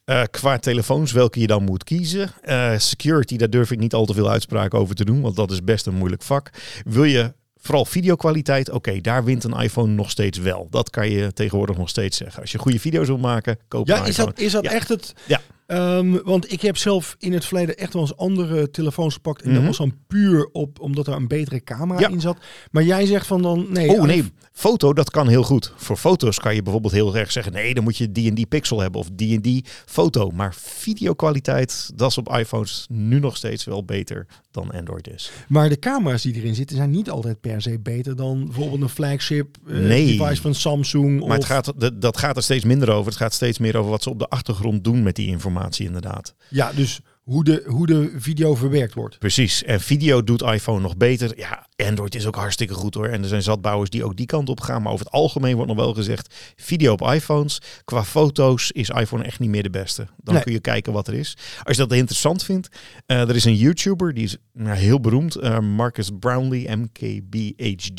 [0.05, 2.31] Eh, qua telefoons, welke je dan moet kiezen.
[2.43, 5.51] Eh, security, daar durf ik niet al te veel uitspraken over te doen, want dat
[5.51, 6.51] is best een moeilijk vak.
[6.85, 10.67] Wil je vooral videokwaliteit, oké, daar wint een iPhone nog steeds wel.
[10.71, 12.41] Dat kan je tegenwoordig nog steeds zeggen.
[12.41, 14.31] Als je goede video's wil maken, koop Ja, een is iPhone.
[14.31, 14.71] dat, is dat Ja.
[14.71, 15.15] echt het?
[15.27, 15.41] Ja.
[15.69, 19.43] Ehm, want ik heb zelf in het verleden echt wel eens andere telefoons gepakt.
[19.43, 19.67] En dat Mhm.
[19.67, 22.09] was dan puur op, omdat er een betere camera Ja.
[22.09, 22.37] in zat.
[22.71, 23.89] Maar jij zegt van dan, nee.
[23.89, 25.73] Oh nee, foto, dat kan heel goed.
[25.77, 27.53] Voor foto's kan je bijvoorbeeld heel erg zeggen...
[27.53, 30.31] nee, dan moet je die en die pixel hebben of die en die foto.
[30.31, 35.31] Maar videokwaliteit, dat is op iPhones nu nog steeds wel beter dan Android is.
[35.49, 38.89] Maar de camera's die erin zitten zijn niet altijd per se beter dan bijvoorbeeld een
[38.89, 40.17] flagship eh, Nee.
[40.19, 41.27] device van Samsung.
[41.27, 43.07] Maar het gaat, dat gaat er steeds minder over.
[43.07, 46.35] Het gaat steeds meer over wat ze op de achtergrond doen met die informatie inderdaad.
[46.49, 49.19] Ja, dus hoe de, hoe de video verwerkt wordt.
[49.19, 49.65] Precies.
[49.65, 51.39] En video doet iPhone nog beter.
[51.39, 53.07] Ja, Android is ook hartstikke goed hoor.
[53.07, 54.83] En er zijn zatbouwers die ook die kant op gaan.
[54.83, 56.35] Maar over het algemeen wordt nog wel gezegd...
[56.57, 57.61] video op iPhones.
[57.85, 60.07] Qua foto's is iPhone echt niet meer de beste.
[60.17, 60.43] Dan Nee.
[60.43, 61.37] kun je kijken wat er is.
[61.63, 62.69] Als je dat interessant vindt...
[63.07, 65.35] eh, er is een YouTuber, die is nou, heel beroemd.
[65.37, 67.97] eh, Marcus Brownlee, MKBHD.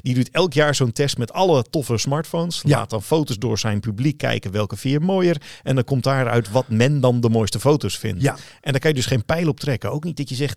[0.00, 2.60] Die doet elk jaar zo'n test met alle toffe smartphones.
[2.64, 2.76] Ja.
[2.76, 5.36] Laat dan foto's door zijn publiek kijken welke vier mooier.
[5.62, 8.22] En dan komt daaruit wat men dan de mooiste foto's vindt.
[8.22, 8.36] Ja.
[8.60, 9.92] En daar kan je dus geen pijl op trekken.
[9.92, 10.56] Ook niet dat je zegt,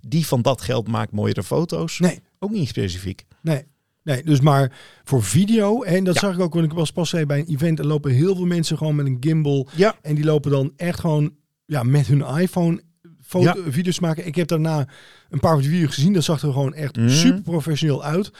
[0.00, 1.98] die van dat geld maakt mooiere foto's.
[2.38, 3.24] Ook niet specifiek.
[3.42, 3.62] nee.
[4.02, 4.72] Nee, dus maar
[5.04, 6.20] voor video, en dat Ja.
[6.20, 8.44] zag ik ook, want ik was pas even bij een event, er lopen heel veel
[8.46, 9.96] mensen gewoon met een gimbal Ja.
[10.02, 11.34] En die lopen dan echt gewoon
[11.66, 12.82] ja, met hun iPhone
[13.20, 13.70] foto, Ja.
[13.70, 14.26] video's maken.
[14.26, 14.88] Ik heb daarna
[15.30, 16.12] een paar video's gezien.
[16.12, 17.08] Dat zag er gewoon echt Mhm.
[17.08, 18.30] super professioneel uit.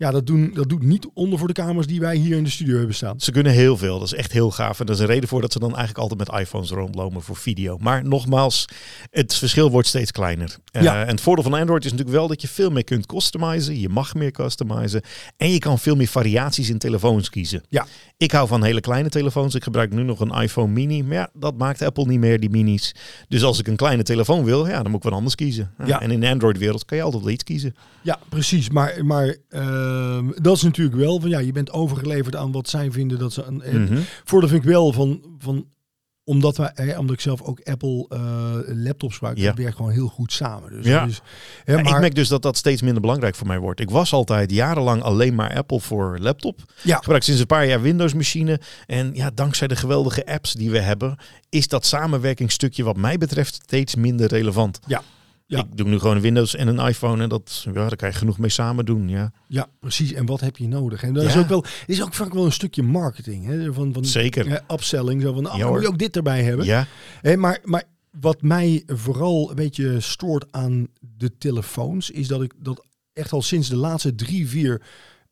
[0.00, 2.50] Ja, dat, doen, dat doet niet onder voor de camera's die wij hier in de
[2.50, 3.20] studio hebben staan.
[3.20, 3.98] Ze kunnen heel veel.
[3.98, 4.80] Dat is echt heel gaaf.
[4.80, 7.36] En dat is een reden voor dat ze dan eigenlijk altijd met iPhones rondlopen voor
[7.36, 7.78] video.
[7.78, 8.64] Maar nogmaals,
[9.10, 10.56] het verschil wordt steeds kleiner.
[10.72, 11.00] Eh, Ja.
[11.02, 13.80] en het voordeel van Android is natuurlijk wel dat je veel meer kunt customizen.
[13.80, 15.02] Je mag meer customizen.
[15.36, 17.62] En je kan veel meer variaties in telefoons kiezen.
[17.68, 17.86] Ja.
[18.16, 19.54] Ik hou van hele kleine telefoons.
[19.54, 21.02] Ik gebruik nu nog een iPhone mini.
[21.02, 22.94] Maar ja, dat maakt Apple niet meer, die minis.
[23.28, 25.70] Dus als ik een kleine telefoon wil, ja, dan moet ik wat anders kiezen.
[25.84, 26.00] Ja.
[26.00, 27.74] En in de Android-wereld kan je altijd wel iets kiezen.
[28.02, 28.70] Ja, precies.
[28.70, 29.89] Maar, maar ehm,
[30.42, 33.42] dat is natuurlijk wel van ja, je bent overgeleverd aan wat zij vinden dat ze.
[33.42, 34.04] Een, en.
[34.24, 35.22] Voordeel vind ik wel van.
[35.38, 35.66] van
[36.24, 39.46] omdat, wij, hè, omdat ik zelf ook Apple eh, laptops gebruik, Ja.
[39.46, 40.70] dat werkt gewoon heel goed samen.
[40.70, 41.04] Dus, Ja.
[41.06, 41.20] dus,
[41.64, 43.80] hè, Ja, maar, Ik merk dus dat dat steeds minder belangrijk voor mij wordt.
[43.80, 46.60] Ik was altijd jarenlang alleen maar Apple voor laptop.
[46.82, 46.96] Ja.
[46.96, 48.60] Ik gebruik sinds een paar jaar Windows machine.
[48.86, 51.16] En ja, dankzij de geweldige apps die we hebben,
[51.48, 54.78] is dat samenwerkingsstukje wat mij betreft steeds minder relevant.
[54.86, 55.02] Ja.
[55.50, 55.58] Ja.
[55.58, 58.14] Ik doe nu gewoon een Windows en een iPhone en dat, ja, daar kan je
[58.14, 59.08] genoeg mee samen doen.
[59.08, 60.12] Ja, ja precies.
[60.12, 61.02] En wat heb je nodig?
[61.02, 63.46] En dat is ook wel, is ook vaak wel een stukje marketing.
[63.46, 63.72] Hè?
[63.72, 64.48] Van, van, Zeker.
[64.48, 65.22] Ja, upselling.
[65.22, 66.66] Zo van, ah, moet je ook dit erbij hebben.
[66.66, 66.86] Ja.
[67.20, 67.82] Hè, maar, maar
[68.20, 73.42] wat mij vooral een beetje stoort aan de telefoons, is dat ik dat echt al
[73.42, 74.82] sinds de laatste drie, vier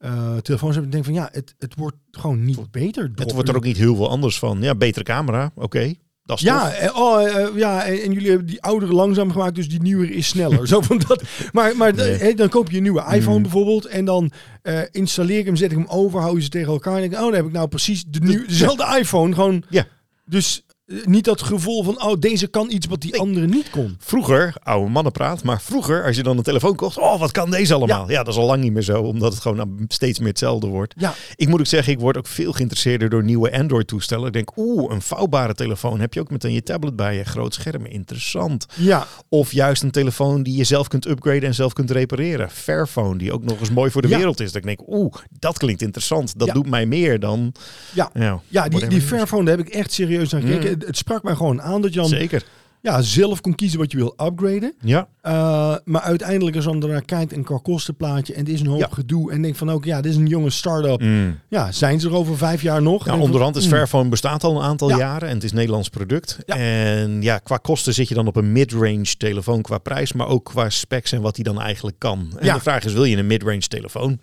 [0.01, 3.11] uh, telefoons heb ik denk van ja, het, het wordt gewoon niet beter.
[3.15, 4.63] Het wordt er ook niet heel veel anders van.
[4.63, 5.95] Ja, betere camera, oké.
[6.29, 9.55] Dat is ja, en, eh, oh, uh, ja, en, jullie hebben die oudere langzaam gemaakt,
[9.55, 10.67] dus die nieuwere is sneller.
[10.67, 11.23] Zo van dat.
[11.53, 11.93] Maar, maar
[12.37, 13.43] dan koop je een nieuwe iPhone mm.
[13.43, 14.31] bijvoorbeeld en dan
[14.63, 17.15] uh, installeer ik hem, zet ik hem over, hou je ze tegen elkaar en denk
[17.15, 19.35] oh, dan heb ik nou precies de nieuwe, dezelfde iPhone.
[19.35, 19.63] Gewoon.
[19.69, 19.87] Ja.
[20.25, 20.68] Dus eh,
[21.05, 23.97] niet dat gevoel van, oh, deze kan iets wat die andere niet kon.
[23.99, 27.75] Vroeger, oude mannenpraat, maar vroeger, als je dan een telefoon kocht, oh, wat kan deze
[27.75, 28.11] allemaal?
[28.11, 30.95] Ja, dat is al lang niet meer zo, omdat het gewoon steeds meer hetzelfde wordt.
[30.97, 31.15] Ja.
[31.37, 34.27] Ik moet ook zeggen, ik word ook veel geïnteresseerder door nieuwe Android-toestellen.
[34.27, 37.55] Ik denk, oeh, een vouwbare telefoon, heb je ook meteen je tablet bij je, groot
[37.55, 38.67] scherm, interessant.
[38.75, 39.07] Ja.
[39.29, 42.51] Of juist een telefoon die je zelf kunt upgraden en zelf kunt repareren.
[42.51, 44.47] Fairphone, die ook nog eens mooi voor de wereld is.
[44.47, 46.39] Dat ik denk, oeh, dat klinkt interessant.
[46.39, 47.53] Dat doet mij meer dan...
[47.95, 48.11] Ja,
[48.49, 50.71] ja, die, die Fairphone, daar heb ik echt serieus aan gekeken.
[50.71, 50.78] Mm.
[50.79, 52.45] Het sprak mij gewoon aan dat je dan Zeker.
[52.81, 54.75] Ja, zelf kon kiezen wat je wil upgraden.
[54.81, 55.09] Ja.
[55.23, 58.93] Uh, maar uiteindelijk als dan naar kijkt een qua kostenplaatje en het is een hoop
[58.93, 61.01] gedoe en denk van ook ja, dit is een jonge start-up.
[61.01, 61.39] Mm.
[61.49, 63.07] Ja, zijn ze er over vijf jaar nog?
[63.07, 63.71] Ja, onderhand is mm.
[63.71, 66.39] Fairphone bestaat al een aantal jaren en het is Nederlands product.
[66.47, 70.45] En ja, qua kosten zit je dan op een mid-range telefoon qua prijs, maar ook
[70.45, 72.33] qua specs en wat die dan eigenlijk kan.
[72.39, 74.21] En de vraag is, wil je een mid-range telefoon?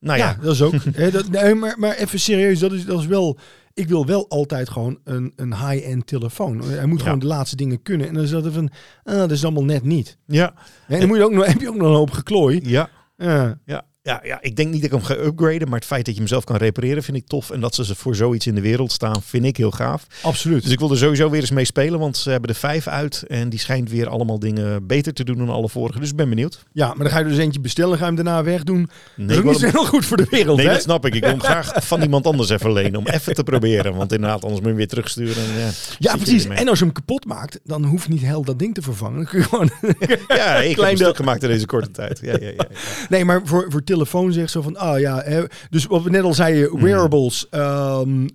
[0.00, 0.36] Nou ja.
[0.40, 0.74] dat is ook.
[1.12, 3.38] dat, nee, maar, maar even serieus, dat is, dat is wel
[3.76, 6.62] ik wil wel altijd gewoon een, een high-end telefoon.
[6.62, 8.08] Hij moet gewoon de laatste dingen kunnen.
[8.08, 8.70] En dan is dat van,
[9.04, 10.18] ah, dat is allemaal net niet.
[10.26, 10.54] Ja.
[10.88, 12.60] En dan moet je ook nog, heb je ook nog een hoop geklooi.
[12.62, 12.88] Ja.
[13.16, 13.58] Ja.
[13.64, 13.84] ja.
[14.06, 16.20] Ja, ja, ik denk niet dat ik hem ga upgraden, maar het feit dat je
[16.20, 17.50] hem zelf kan repareren vind ik tof.
[17.50, 20.06] En dat ze voor zoiets in de wereld staan, vind ik heel gaaf.
[20.22, 20.62] Absoluut.
[20.62, 23.24] Dus ik wil er sowieso weer eens mee spelen, want ze hebben de vijf uit
[23.28, 26.00] en die schijnt weer allemaal dingen beter te doen dan alle vorige.
[26.00, 26.64] Dus ik ben benieuwd.
[26.72, 28.90] Ja, maar dan ga je dus eentje bestellen, ga je hem daarna wegdoen.
[29.14, 30.56] Nee, dat is niet heel goed voor de wereld.
[30.56, 30.72] Nee, hè?
[30.72, 31.14] dat snap ik.
[31.14, 33.94] Ik wil hem graag van iemand anders even lenen om even te proberen.
[33.94, 35.42] Want inderdaad, anders moet je hem weer terugsturen.
[35.42, 36.44] En, ja, ja precies.
[36.44, 39.16] En als je hem kapot maakt, dan hoeft niet heel dat ding te vervangen.
[39.16, 39.70] Dan kun je gewoon...
[40.38, 42.18] ja, ik heb een stuk gemaakt in deze korte tijd.
[42.22, 42.66] Ja, ja, ja,
[43.08, 46.22] Nee, maar voor, voor telefoon zegt zo van ah ja, hè, dus wat we net
[46.22, 46.84] al zeiden, mhm.
[46.84, 47.46] wearables.
[47.50, 48.28] Um,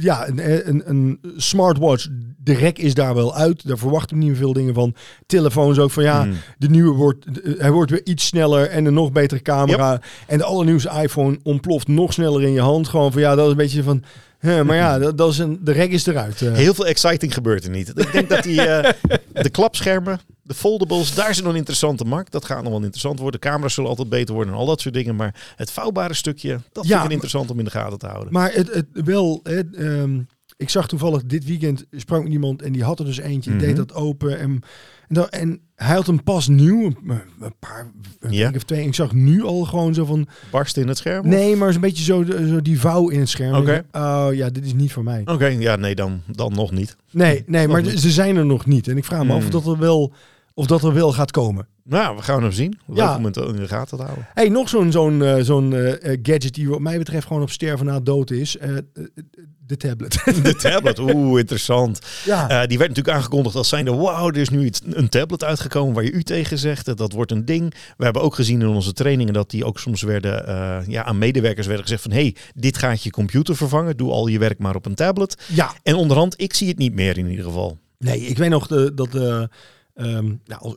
[0.00, 3.68] ja, een, een, een, smartwatch, de rek is daar wel uit.
[3.68, 4.94] Daar verwachten we niet meer veel dingen van.
[5.26, 6.34] Telefoons ook van ja, mhm.
[6.58, 7.24] de nieuwe wordt,
[7.58, 10.00] hij wordt weer iets sneller en een nog betere camera.
[10.26, 12.88] En de allernieuwste iPhone ontploft nog sneller in je hand.
[12.88, 14.02] Gewoon van ja, dat is een beetje van
[14.40, 16.40] maar ja, dat, dat, is een, de rek is eruit.
[16.40, 16.52] Uh.
[16.52, 17.88] Heel veel exciting gebeurt er niet.
[17.88, 18.84] Ik denk dat die, uh,
[19.42, 22.32] de klapschermen, de foldables, daar is nog een interessante markt.
[22.32, 23.40] Dat gaat nog wel interessant worden.
[23.40, 25.16] De camera's zullen altijd beter worden en al dat soort dingen.
[25.16, 28.32] Maar het vouwbare stukje, dat vind ik interessant om in de gaten te houden.
[28.32, 32.84] Maar het, het wel, het, um, ik zag toevallig dit weekend, sprak iemand en die
[32.84, 33.76] had er dus eentje, mm deed mhm.
[33.76, 34.38] dat open.
[34.38, 34.60] En,
[35.08, 36.92] en, en, hij had hem pas nieuw,
[37.40, 38.52] een, paar, een ja.
[38.54, 38.80] of twee.
[38.80, 40.26] En ik zag nu al gewoon zo van...
[40.50, 41.28] Barst in het scherm?
[41.28, 43.54] Nee, maar een beetje zo, zo die vouw in het scherm.
[43.54, 43.84] Oké.
[43.92, 45.22] Oh ja, dit is niet voor mij.
[45.24, 46.96] Oké, ja, nee, dan, dan nog niet.
[47.10, 48.88] Nee, nee maar ze zijn er nog niet.
[48.88, 49.50] En ik vraag me af of hmm.
[49.50, 50.12] dat er wel
[50.58, 51.66] of dat er wel gaat komen.
[51.84, 52.78] Nou, we gaan hem zien.
[52.86, 53.16] Leuk ja.
[53.16, 54.26] om het in de gaten te houden.
[54.34, 57.86] Hey, nog zo'n zo'n uh, zo'n uh, gadget die wat mij betreft gewoon op sterven
[57.86, 58.56] na dood is.
[58.56, 58.76] Uh,
[59.66, 60.22] de tablet.
[60.42, 62.00] De tablet, oeh, interessant.
[62.24, 62.66] Ja.
[62.66, 66.04] die werd natuurlijk aangekondigd als zijnde, wauw, er is nu iets, een tablet uitgekomen waar
[66.04, 66.96] je u tegen zegt.
[66.96, 67.74] Dat wordt een ding.
[67.96, 71.66] We hebben ook gezien in onze trainingen dat die ook soms werden, ja, aan medewerkers
[71.66, 73.96] werden gezegd van, hey, dit gaat je computer vervangen.
[73.96, 75.42] Doe al je werk maar op een tablet.
[75.46, 75.72] Ja.
[75.82, 77.78] En onderhand, ik zie het niet meer in ieder geval.
[77.98, 79.48] Nee, ik weet nog de, dat...
[79.98, 80.74] Um, nou, als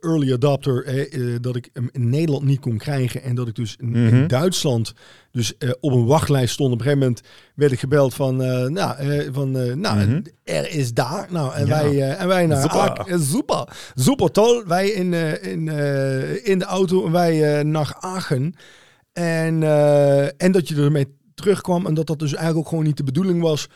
[0.00, 3.22] early adopter, eh, dat ik hem in Nederland niet kon krijgen.
[3.22, 4.26] En dat ik dus in, mhm.
[4.26, 4.92] Duitsland
[5.30, 6.72] dus uh, op een wachtlijst stond.
[6.72, 8.96] Op een gegeven moment werd ik gebeld van, uh, nou,
[9.32, 9.50] van
[9.80, 10.20] nou mhm.
[10.44, 11.26] er is daar.
[11.30, 13.20] Nou, en, wij, en wij naar super.
[13.20, 14.64] super, super toll.
[14.66, 15.68] Wij in, in,
[16.44, 18.54] in de auto en wij naar Aachen.
[19.12, 19.62] En,
[20.36, 23.40] en dat je ermee terugkwam en dat dat dus eigenlijk ook gewoon niet de bedoeling
[23.40, 23.68] was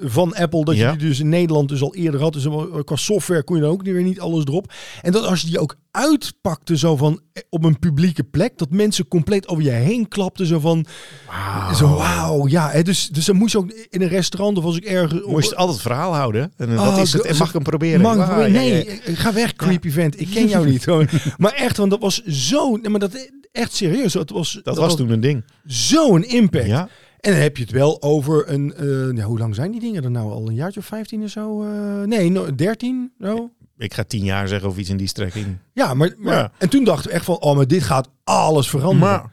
[0.00, 0.64] van Apple.
[0.64, 2.32] Dat je die dus in Nederland dus al eerder had.
[2.32, 2.46] Dus
[2.84, 4.72] qua software kon je dan ook niet weer niet alles erop.
[5.02, 8.58] En dat als je die ook uitpakte zo van eh, op een publieke plek.
[8.58, 10.46] Dat mensen compleet over je heen klapten.
[10.46, 10.86] Zo van,
[11.26, 11.74] wow.
[11.74, 12.48] zo wauw.
[12.48, 15.26] Ja, hè, dus, dus dan moest je ook in een restaurant of als ik ergens...
[15.26, 16.52] Moest je altijd het verhaal houden.
[16.56, 17.24] En wat oh, is het?
[17.24, 18.00] En mag ik hem proberen?
[18.00, 20.20] Mag wow, nee, ga weg creepy vent.
[20.20, 20.86] Ik ken jou niet.
[21.36, 22.76] maar echt, want dat was zo...
[22.76, 24.12] Maar dat echt serieus.
[24.12, 25.44] Dat was, dat, dat was toen een ding.
[25.64, 26.66] Zo'n impact.
[26.66, 26.88] Ja.
[27.18, 28.74] En dan heb je het wel over een.
[28.80, 30.48] Uh, ja, hoe lang zijn die dingen er nou al?
[30.48, 31.64] Een jaartje of 15 of zo?
[31.64, 33.12] Uh, nee, no, 13?
[33.18, 33.50] No?
[33.76, 35.56] Ik ga tien jaar zeggen of iets in die strekking.
[35.72, 38.98] Ja, maar, maar en toen dachten we echt van, oh, maar dit gaat alles veranderen.
[38.98, 39.32] Maar.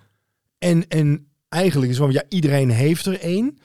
[0.57, 3.57] En, en eigenlijk is van, ja, iedereen heeft er één.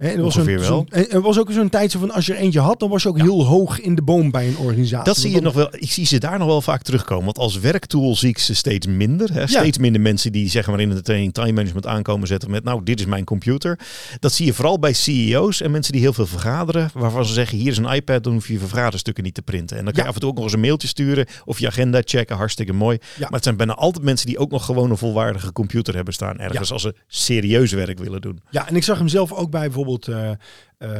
[0.00, 0.86] En er was, een, wel.
[0.90, 3.08] er was ook zo'n tijd zo van als je er eentje had, dan was je
[3.08, 5.04] ook heel hoog in de boom bij een organisatie.
[5.04, 5.68] Dat zie je nog wel.
[5.70, 7.24] Ik zie ze daar nog wel vaak terugkomen.
[7.24, 9.32] Want als werktool zie ik ze steeds minder.
[9.32, 9.46] Hè.
[9.46, 12.80] Steeds minder mensen die zeg maar in het training time management aankomen zetten met nou,
[12.84, 13.78] dit is mijn computer.
[14.20, 16.90] Dat zie je vooral bij CEO's en mensen die heel veel vergaderen.
[16.94, 19.76] Waarvan ze zeggen, hier is een iPad, dan hoef je je vergaderstukken niet te printen.
[19.78, 20.02] En dan kan Ja.
[20.02, 22.36] je af en toe ook nog eens een mailtje sturen of je agenda checken.
[22.36, 22.98] Hartstikke mooi.
[23.18, 26.38] Maar het zijn bijna altijd mensen die ook nog gewoon een volwaardige computer hebben staan.
[26.38, 28.40] Ergens als ze serieus werk willen doen.
[28.50, 30.36] Ja, en ik zag hem zelf ook bij bijvoorbeeld eh, eh,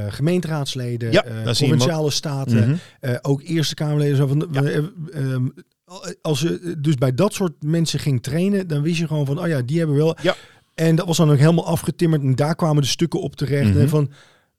[0.09, 2.68] gemeenteraadsleden, Ja, eh, provinciale staten,
[3.00, 3.16] Mhm.
[3.22, 4.16] ook Eerste Kamerleden.
[4.16, 5.48] Zo van, ehm,
[6.22, 9.46] als je dus bij dat soort mensen ging trainen, dan wist je gewoon van, oh
[9.48, 10.16] ja, die hebben wel.
[10.22, 10.37] Ja.
[10.74, 13.70] En dat was dan ook helemaal afgetimmerd en daar kwamen de stukken op terecht.
[13.70, 13.79] Mhm.
[13.81, 14.11] En van,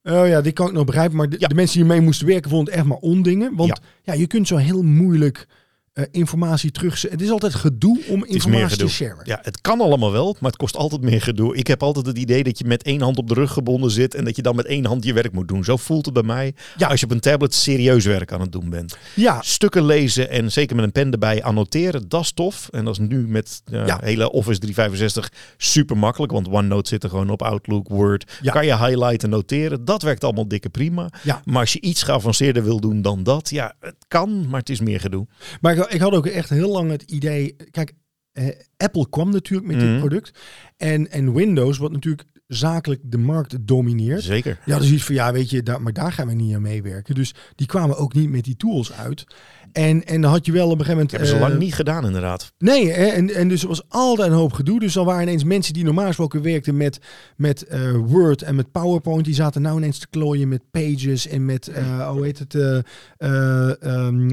[0.02, 1.48] oh ja, dit kan ik nog begrijpen, maar de, Ja.
[1.48, 3.56] de mensen die ermee moesten werken vonden het echt maar ondingen.
[3.56, 5.46] Want ja, je kunt zo heel moeilijk
[5.92, 7.02] eh, informatie terug.
[7.02, 9.20] Het is altijd gedoe om informatie te sharen.
[9.24, 11.56] Ja, het kan allemaal wel, maar het kost altijd meer gedoe.
[11.56, 14.14] Ik heb altijd het idee dat je met één hand op de rug gebonden zit
[14.14, 15.64] en dat je dan met één hand je werk moet doen.
[15.64, 16.88] Zo voelt het bij mij Ja.
[16.88, 18.96] als je op een tablet serieus werk aan het doen bent.
[19.14, 22.68] Ja, Stukken lezen en zeker met een pen erbij annoteren, dat is tof.
[22.70, 23.98] En dat is nu met uh, Ja.
[24.02, 28.38] hele Office 365 super makkelijk, want OneNote zit er gewoon op, Outlook, Word.
[28.42, 28.52] Ja.
[28.52, 31.08] Kan je highlighten, noteren, dat werkt allemaal dikke prima.
[31.22, 31.42] Ja.
[31.44, 34.80] Maar als je iets geavanceerder wil doen dan dat, ja, het kan, maar het is
[34.80, 35.26] meer gedoe.
[35.60, 37.56] Maar ik, had ook echt heel lang het idee.
[37.70, 37.92] Kijk,
[38.32, 39.86] eh, Apple kwam natuurlijk met Mhm.
[39.90, 40.38] dit product.
[40.76, 44.22] En, en Windows, wat natuurlijk zakelijk de markt domineert.
[44.22, 44.58] Zeker.
[44.66, 47.14] Ja, dus iets van ja, weet je, daar, maar daar gaan we niet aan meewerken.
[47.14, 49.24] Dus die kwamen ook niet met die tools uit.
[49.72, 51.10] En, en dan had je wel op een gegeven moment.
[51.10, 52.52] Hebben ze eh, lang niet gedaan, inderdaad.
[52.58, 54.80] Nee, hè, en, en dus er was altijd een hoop gedoe.
[54.80, 56.98] Dus dan waren ineens mensen die normaal gesproken werkten met,
[57.36, 59.24] met eh, Word en met PowerPoint.
[59.24, 62.78] Die zaten nou ineens te klooien met Pages en met, eh hoe heet het, eh,
[63.16, 64.30] eh, ehm,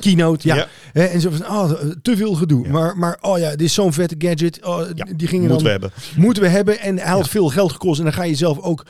[0.00, 0.48] Keynote.
[0.48, 0.66] Ja.
[0.92, 1.70] En zo van, oh,
[2.02, 2.64] te veel gedoe.
[2.64, 2.70] Ja.
[2.72, 4.64] Maar, maar, oh ja, dit is zo'n vette gadget.
[4.64, 5.90] Oh, Ja, die gingen moeten we hebben.
[6.16, 6.80] moeten we hebben.
[6.80, 7.98] En hij had veel geld gekost.
[7.98, 8.86] En dan ga je zelf ook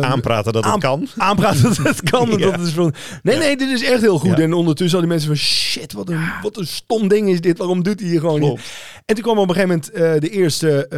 [0.00, 1.08] Aanpraten dat het kan.
[1.16, 2.22] aanpraten dat het kan.
[2.44, 4.38] Dat is van, nee, nee, dit is echt heel goed.
[4.38, 5.36] En ondertussen hadden die mensen van,
[5.82, 7.58] shit, wat een, wat een stom ding is dit.
[7.58, 8.56] Waarom doet hij hier gewoon Klopt.
[8.56, 9.02] niet?
[9.06, 10.88] En toen kwamen op een gegeven moment eh, de eerste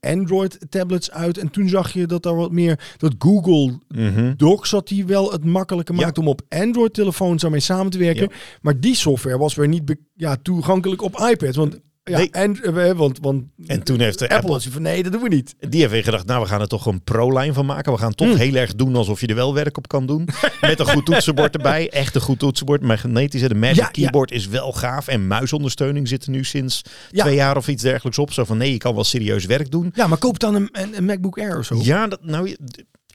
[0.00, 1.38] eh, Android tablets uit.
[1.38, 4.32] En toen zag je dat daar wat meer, dat Google Mhm.
[4.36, 6.00] Docs dat die wel het makkelijker Ja.
[6.00, 8.30] maakt om op Android telefoons daarmee samen te werken.
[8.60, 11.54] Maar die software was weer niet be- ja, toegankelijk op iPad.
[11.54, 11.78] Want
[12.10, 12.30] ja, Nee.
[12.30, 15.28] en, eh, want, want En toen heeft de Apple, Apple, van nee, dat doen we
[15.28, 15.54] niet.
[15.58, 17.92] die heeft weer gedacht, nou we gaan er toch een pro-lijn van maken.
[17.92, 18.36] We gaan toch Mm.
[18.36, 20.28] heel erg doen alsof je er wel werk op kan doen.
[20.60, 21.90] Met een goed toetsenbord erbij.
[21.90, 22.82] Echt een goed toetsenbord.
[22.82, 23.90] Magnetische, de Magic Ja, ja.
[23.90, 25.08] Keyboard is wel gaaf.
[25.08, 28.32] En muisondersteuning zit er nu sinds twee jaar of iets dergelijks op.
[28.32, 29.90] Zo van nee, je kan wel serieus werk doen.
[29.94, 31.78] Ja, maar koop dan een, een, een MacBook Air of zo.
[31.82, 32.56] Ja, dat, nou,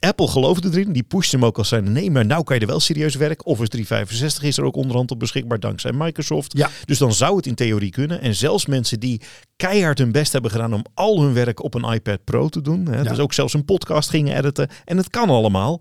[0.04, 0.92] Apple geloofde erin.
[0.92, 3.46] Die pusht hem ook als zijn nee, maar nou kan je er wel serieus werk.
[3.46, 6.56] Office 365 is er ook onderhand op beschikbaar dankzij Microsoft.
[6.56, 6.70] Ja.
[6.84, 8.20] Dus dan zou het in theorie kunnen.
[8.20, 9.20] En zelfs mensen die
[9.56, 12.86] keihard hun best hebben gedaan om al hun werk op een iPad Pro te doen.
[12.86, 13.02] Hè, Ja.
[13.02, 14.68] Dus ook zelfs een podcast gingen editen.
[14.84, 15.80] En het kan allemaal.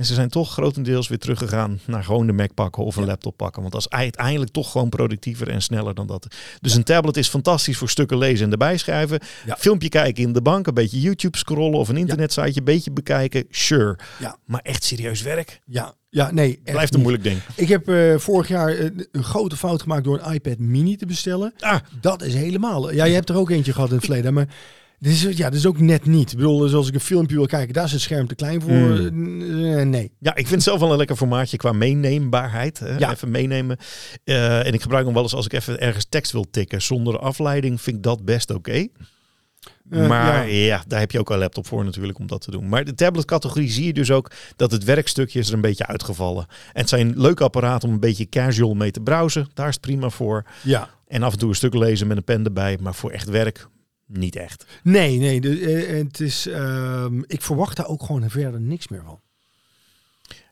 [0.00, 3.36] En ze zijn toch grotendeels weer teruggegaan naar gewoon de Mac pakken of een laptop
[3.36, 3.60] pakken.
[3.60, 6.26] Want dat is uiteindelijk toch gewoon productiever en sneller dan dat.
[6.60, 9.20] Dus een tablet is fantastisch voor stukken lezen en erbij schrijven.
[9.46, 9.56] Ja.
[9.58, 13.44] Filmpje kijken in de bank, een beetje YouTube scrollen of een internetsiteje, een beetje bekijken.
[13.50, 13.98] Sure.
[14.18, 14.36] Ja.
[14.44, 16.60] Maar echt serieus werk Ja, ja nee.
[16.64, 17.40] blijft een moeilijk ding.
[17.54, 18.78] Ik heb eh, vorig jaar
[19.12, 21.52] een grote fout gemaakt door een iPad mini te bestellen.
[21.58, 22.92] Ah, Dat is helemaal.
[22.92, 24.34] Ja, je hebt er ook eentje gehad in het verleden.
[24.34, 24.48] Maar
[25.00, 26.30] dit is, ja, dit is ook net niet.
[26.30, 28.60] Ik bedoel, dus als ik een filmpje wil kijken, daar is het scherm te klein
[28.62, 28.70] voor.
[28.70, 29.64] Hmm.
[29.64, 30.12] Eh, nee.
[30.18, 32.78] Ja, ik vind het zelf wel een lekker formaatje qua meeneembaarheid.
[32.78, 32.96] Hè?
[32.96, 33.10] Ja.
[33.10, 33.76] Even meenemen.
[34.24, 36.82] Eh, en ik gebruik hem wel eens als ik even ergens tekst wil tikken.
[36.82, 38.86] Zonder afleiding vind ik dat best oké.
[39.90, 40.54] Eh, maar ja.
[40.54, 40.82] ja.
[40.86, 42.68] daar heb je ook een laptop voor natuurlijk om dat te doen.
[42.68, 46.46] Maar de tabletcategorie zie je dus ook dat het werkstukje is er een beetje uitgevallen.
[46.48, 49.48] En het zijn leuke apparaten om een beetje casual mee te browsen.
[49.54, 50.44] Daar is het prima voor.
[50.62, 50.88] Ja.
[51.06, 52.78] En af en toe een stuk lezen met een pen erbij.
[52.80, 53.68] Maar voor echt werk
[54.12, 54.64] niet echt.
[54.82, 55.40] Nee, nee.
[55.40, 59.20] De, eh, het is, ehm, ik verwacht daar ook gewoon verder niks meer van.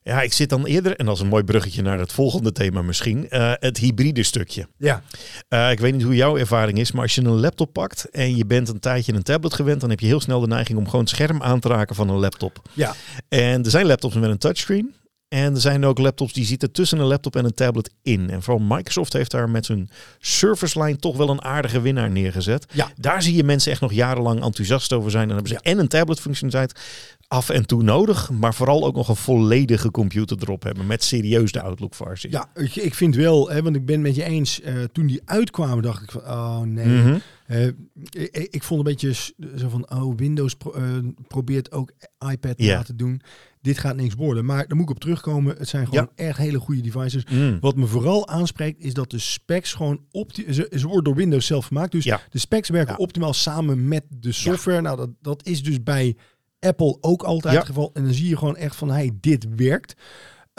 [0.08, 2.82] Ja, ik zit dan eerder, en dat is een mooi bruggetje naar het volgende thema
[2.82, 4.68] misschien, eh, het hybride stukje.
[4.76, 5.02] Ja.
[5.48, 8.36] Eh, ik weet niet hoe jouw ervaring is, maar als je een laptop pakt en
[8.36, 10.84] je bent een tijdje een tablet gewend, dan heb je heel snel de neiging om
[10.84, 12.62] gewoon het scherm aan te raken van een laptop.
[12.72, 12.94] Ja.
[13.28, 14.94] En er zijn laptops met een touchscreen.
[15.28, 18.30] En er zijn ook laptops die zitten tussen een laptop en een tablet in.
[18.30, 22.66] En vooral Microsoft heeft daar met zijn Surface Line toch wel een aardige winnaar neergezet.
[22.72, 22.88] Ja.
[22.96, 25.22] Daar zie je mensen echt nog jarenlang enthousiast over zijn.
[25.22, 26.80] En dan hebben ze en een tabletfunctionaliteit
[27.28, 31.52] af en toe nodig, maar vooral ook nog een volledige computer erop hebben met serieus
[31.52, 32.30] de Outlook versie.
[32.30, 34.60] Ja, ik, vind wel, hè, want ik ben het met je eens.
[34.60, 36.86] eh, toen die uitkwamen, dacht ik van, oh nee.
[36.86, 37.18] Mhm.
[37.46, 37.66] Eh,
[38.10, 39.12] ik, ik vond een beetje
[39.56, 40.82] zo van, oh, Windows pro- eh,
[41.28, 41.92] probeert ook
[42.30, 42.82] iPad Ja.
[42.82, 43.20] te doen.
[43.60, 44.44] Dit gaat niks worden.
[44.44, 45.56] Maar daar moet ik op terugkomen.
[45.58, 47.24] Het zijn gewoon echt hele goede devices.
[47.30, 47.58] Mm.
[47.60, 50.54] Wat me vooral aanspreekt, is dat de specs gewoon optimaal...
[50.54, 51.92] Ze, ze worden door Windows zelf gemaakt.
[51.92, 52.20] Dus Ja.
[52.30, 52.98] de specs werken Ja.
[53.02, 54.80] optimaal samen met de software.
[54.80, 56.16] Nou, dat, dat is dus bij
[56.60, 57.90] Apple ook altijd het geval.
[57.94, 59.94] En dan zie je gewoon echt van, hey, dit werkt.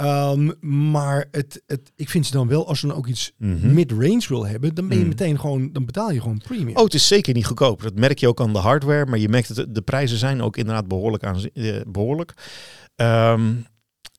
[0.02, 3.74] Um, maar het, het, ik vind ze dan wel, als je dan ook iets mm
[3.74, 5.10] mid-range wil hebben, dan ben je mm.
[5.10, 6.76] meteen gewoon, dan betaal je gewoon premium.
[6.76, 7.82] Oh, het is zeker niet goedkoop.
[7.82, 10.58] Dat merk je ook aan de hardware, maar je merkt dat de prijzen zijn ook
[10.58, 12.34] inderdaad behoorlijk aan, uh, behoorlijk.
[12.96, 13.66] Um,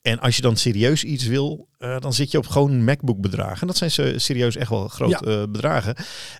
[0.02, 3.60] en als je dan serieus iets wil, uh, dan zit je op gewoon MacBook bedragen.
[3.60, 5.36] En dat zijn serieus echt wel grote ja.
[5.36, 5.94] uh, bedragen.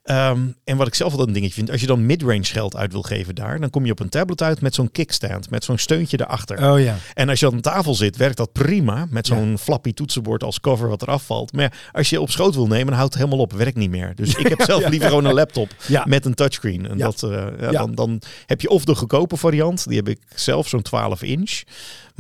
[0.05, 2.92] Um, en wat ik zelf wel een dingetje vind, als je dan midrange geld uit
[2.92, 5.79] wil geven daar, dan kom je op een tablet uit met zo'n kickstand, met zo'n
[5.79, 6.72] steuntje erachter.
[6.72, 6.96] Oh ja.
[7.14, 9.57] En als je aan tafel zit, werkt dat prima met zo'n ja.
[9.57, 11.53] flappy toetsenbord als cover wat eraf valt.
[11.53, 14.12] Maar als je op schoot wil nemen, dan houdt het helemaal op, werkt niet meer.
[14.14, 15.68] Dus ik heb zelf liever gewoon een laptop
[16.05, 16.88] met een touchscreen.
[16.88, 20.68] En dat, uh, dan, dan heb je of de goedkope variant, die heb ik zelf,
[20.68, 21.62] zo'n 12 inch.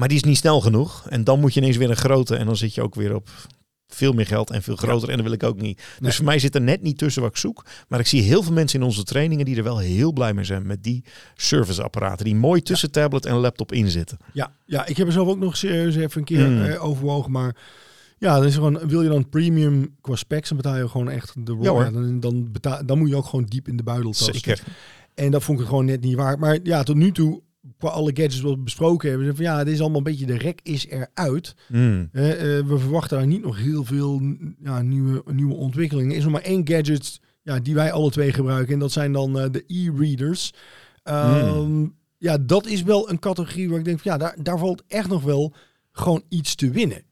[0.00, 1.06] Maar die is niet snel genoeg.
[1.08, 2.36] En dan moet je ineens weer een grote.
[2.36, 3.28] En dan zit je ook weer op
[3.94, 5.08] veel meer geld en veel groter.
[5.08, 5.82] En dat wil ik ook niet.
[5.98, 7.64] Dus voor mij zit er net niet tussen wat ik zoek.
[7.88, 10.44] Maar ik zie heel veel mensen in onze trainingen die er wel heel blij mee
[10.44, 12.24] zijn met die serviceapparaten.
[12.24, 14.18] Die mooi tussen tablet en laptop in zitten.
[14.32, 16.62] Ja, ja, ik heb er zelf ook nog serieus even een keer mm.
[16.62, 17.32] eh, overwogen.
[17.32, 17.56] Maar
[18.18, 21.46] ja, dan is gewoon, wil je dan premium qua specs, dan betaal je gewoon echt
[21.46, 21.82] de raw.
[21.82, 24.34] Ja, dan, dan, betaal, dan moet je ook gewoon diep in de buidel tasten.
[24.34, 24.62] Zeker.
[25.14, 26.38] En dat vond ik gewoon net niet waar.
[26.38, 27.42] Maar ja, tot nu toe
[27.80, 30.38] qua alle gadgets wat we besproken hebben, van ja, het is allemaal een beetje de
[30.38, 31.54] rek is eruit.
[31.68, 32.08] Mm.
[32.12, 34.22] Uh, we verwachten daar niet nog heel veel
[34.62, 36.10] ja, nieuwe, nieuwe ontwikkelingen.
[36.10, 39.12] Er is nog maar één gadget ja, die wij alle twee gebruiken en dat zijn
[39.12, 40.52] dan uh, de e-readers.
[41.04, 44.82] Um, Ja, dat is wel een categorie waar ik denk van ja, daar, daar valt
[44.88, 45.54] echt nog wel
[45.92, 47.02] gewoon iets te winnen.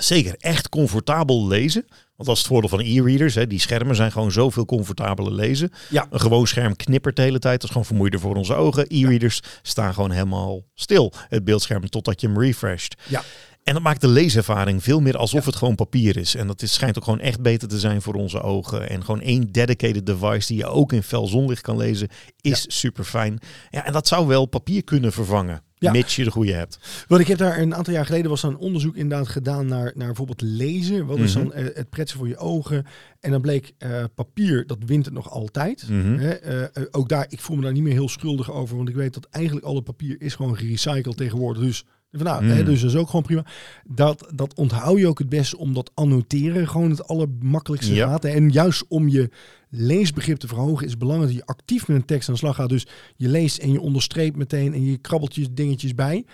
[0.00, 1.84] Zeker, echt comfortabel lezen.
[2.16, 3.34] Want dat is het voordeel van e-readers.
[3.48, 5.70] Die schermen zijn gewoon zoveel comfortabeler lezen.
[5.90, 6.06] Ja.
[6.10, 7.54] Een gewoon scherm knippert de hele tijd.
[7.54, 8.86] Dat is gewoon vermoeider voor onze ogen.
[8.88, 11.12] E-readers staan gewoon helemaal stil.
[11.28, 12.94] Het beeldscherm totdat je hem refresht.
[13.08, 13.22] Ja.
[13.66, 16.34] En dat maakt de leeservaring veel meer alsof het gewoon papier is.
[16.34, 18.88] En dat is, schijnt ook gewoon echt beter te zijn voor onze ogen.
[18.88, 22.08] En gewoon één dedicated device die je ook in fel zonlicht kan lezen,
[22.40, 23.38] is super fijn.
[23.70, 25.62] Ja, en dat zou wel papier kunnen vervangen.
[25.78, 25.92] Ja.
[25.92, 27.04] Mits je de goede hebt.
[27.08, 30.06] Want ik heb daar een aantal jaar geleden was een onderzoek inderdaad gedaan naar, naar
[30.06, 31.06] bijvoorbeeld lezen.
[31.06, 31.48] Wat is mhm.
[31.48, 32.86] dan uh, het pretsen voor je ogen?
[33.20, 35.88] En dan bleek uh, papier, dat wint het nog altijd.
[35.88, 38.76] Mm uh, ook daar, ik voel me daar niet meer heel schuldig over.
[38.76, 41.62] Want ik weet dat eigenlijk alle papier is gewoon gerecycled tegenwoordig.
[41.62, 42.64] Dus van, nou, hè, mm.
[42.64, 43.44] dus dat is ook gewoon prima.
[43.84, 48.08] Dat, dat onthoud je ook het beste om dat annoteren gewoon het allermakkelijkste ja.
[48.08, 48.24] gaat.
[48.24, 49.30] En juist om je
[49.70, 52.56] leesbegrip te verhogen is het belangrijk dat je actief met een tekst aan de slag
[52.56, 52.68] gaat.
[52.68, 56.24] Dus je leest en je onderstreept meteen en je krabbelt je dingetjes bij.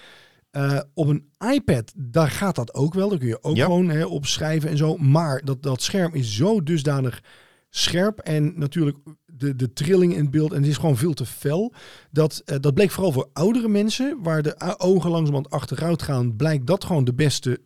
[0.53, 3.09] Uh, op een iPad, daar gaat dat ook wel.
[3.09, 4.97] Daar kun je ook gewoon hè, opschrijven en zo.
[4.97, 7.23] Maar dat, dat scherm is zo dusdanig
[7.71, 8.97] scherp en natuurlijk
[9.43, 10.53] de, de trilling in beeld.
[10.53, 11.73] En het is gewoon veel te fel.
[12.11, 16.67] Dat, uh, dat bleek vooral voor oudere mensen, waar de ogen langzamerhand achteruit gaan, blijkt
[16.67, 17.61] dat gewoon de beste.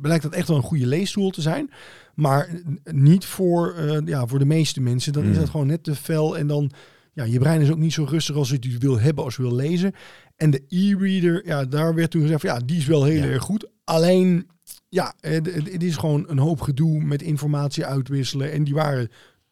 [0.00, 1.70] Blijkt dat echt wel een goede leestoel te zijn.
[2.14, 2.48] Maar
[2.84, 5.12] niet voor, uh, ja, voor de meeste mensen.
[5.12, 5.38] Dan is hmm.
[5.38, 6.38] dat gewoon net te fel.
[6.38, 6.70] En dan,
[7.12, 9.42] ja, je brein is ook niet zo rustig als je het wil hebben als je
[9.42, 9.92] wil lezen.
[10.36, 13.42] En de e-reader, ja, daar werd toen gezegd, van, ja, die is wel heel erg
[13.42, 13.68] goed.
[13.84, 14.46] Alleen,
[14.88, 18.52] ja, het, het, is gewoon een hoop gedoe met informatie uitwisselen.
[18.52, 19.08] En die waren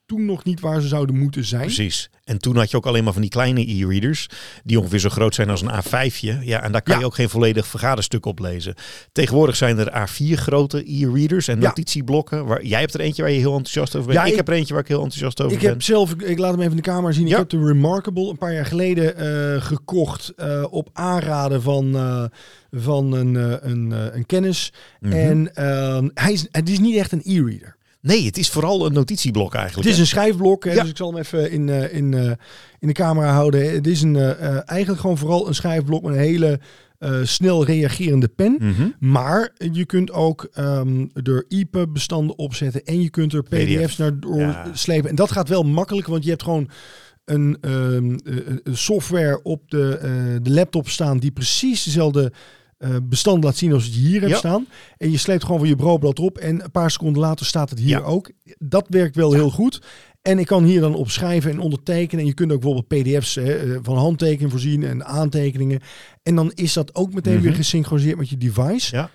[0.06, 1.62] toen nog niet waar ze zouden moeten zijn.
[1.62, 2.10] Precies.
[2.24, 4.28] En toen had je ook alleen maar van die kleine e-readers,
[4.64, 6.38] die ongeveer zo groot zijn als een A5'je.
[6.40, 8.74] Ja, en daar kan je ook geen volledig vergaderstuk op lezen.
[9.12, 12.46] Tegenwoordig zijn er A4 grote e-readers en notitieblokken.
[12.46, 14.18] Waar, jij hebt er eentje waar je heel enthousiast over bent.
[14.18, 15.66] Ja, ik, heb er eentje waar ik heel enthousiast over ik ben.
[15.66, 17.26] Ik heb zelf, ik laat hem even in de camera zien.
[17.26, 19.22] Ik heb de Remarkable een paar jaar geleden
[19.54, 21.96] uh, gekocht uh, op aanraden van...
[21.96, 22.24] Uh,
[22.70, 23.34] van een,
[23.68, 24.72] een, een kennis.
[25.00, 25.20] Mm -hmm.
[25.20, 27.76] En ehm, hij is, het is niet echt een e-reader.
[28.00, 29.86] Nee, het is vooral een notitieblok eigenlijk.
[29.88, 30.80] Het is een schrijfblok, ja.
[30.80, 32.30] dus ik zal hem even in, uh, in, uh,
[32.78, 33.72] in de camera houden.
[33.72, 36.60] Het is een, uh, eigenlijk gewoon vooral een schrijfblok met een hele
[37.22, 38.56] snel reagerende pen.
[38.58, 38.94] Mm -hmm.
[38.98, 44.38] Maar je kunt ook um, er EPUB-bestanden opzetten en je kunt er PDF's naar door
[44.38, 44.70] ja.
[44.72, 45.10] slepen.
[45.10, 46.68] En dat gaat wel makkelijk, want je hebt gewoon
[47.24, 48.16] een, um,
[48.62, 52.32] een software op de, de laptop staan die precies dezelfde
[52.78, 54.66] uh, bestand laat zien als het je hier hebt staan.
[54.96, 57.78] En je sleept gewoon van je broodblad op en een paar seconden later staat het
[57.78, 58.30] hier ook.
[58.58, 59.82] Dat werkt wel heel goed.
[60.22, 62.20] En ik kan hier dan op schrijven en ondertekenen.
[62.20, 65.80] En je kunt ook bijvoorbeeld pdf's hè, eh, van handtekeningen voorzien en aantekeningen.
[66.22, 67.48] En dan is dat ook meteen mm -hmm.
[67.48, 68.96] weer gesynchroniseerd met je device.
[68.96, 69.10] Ja.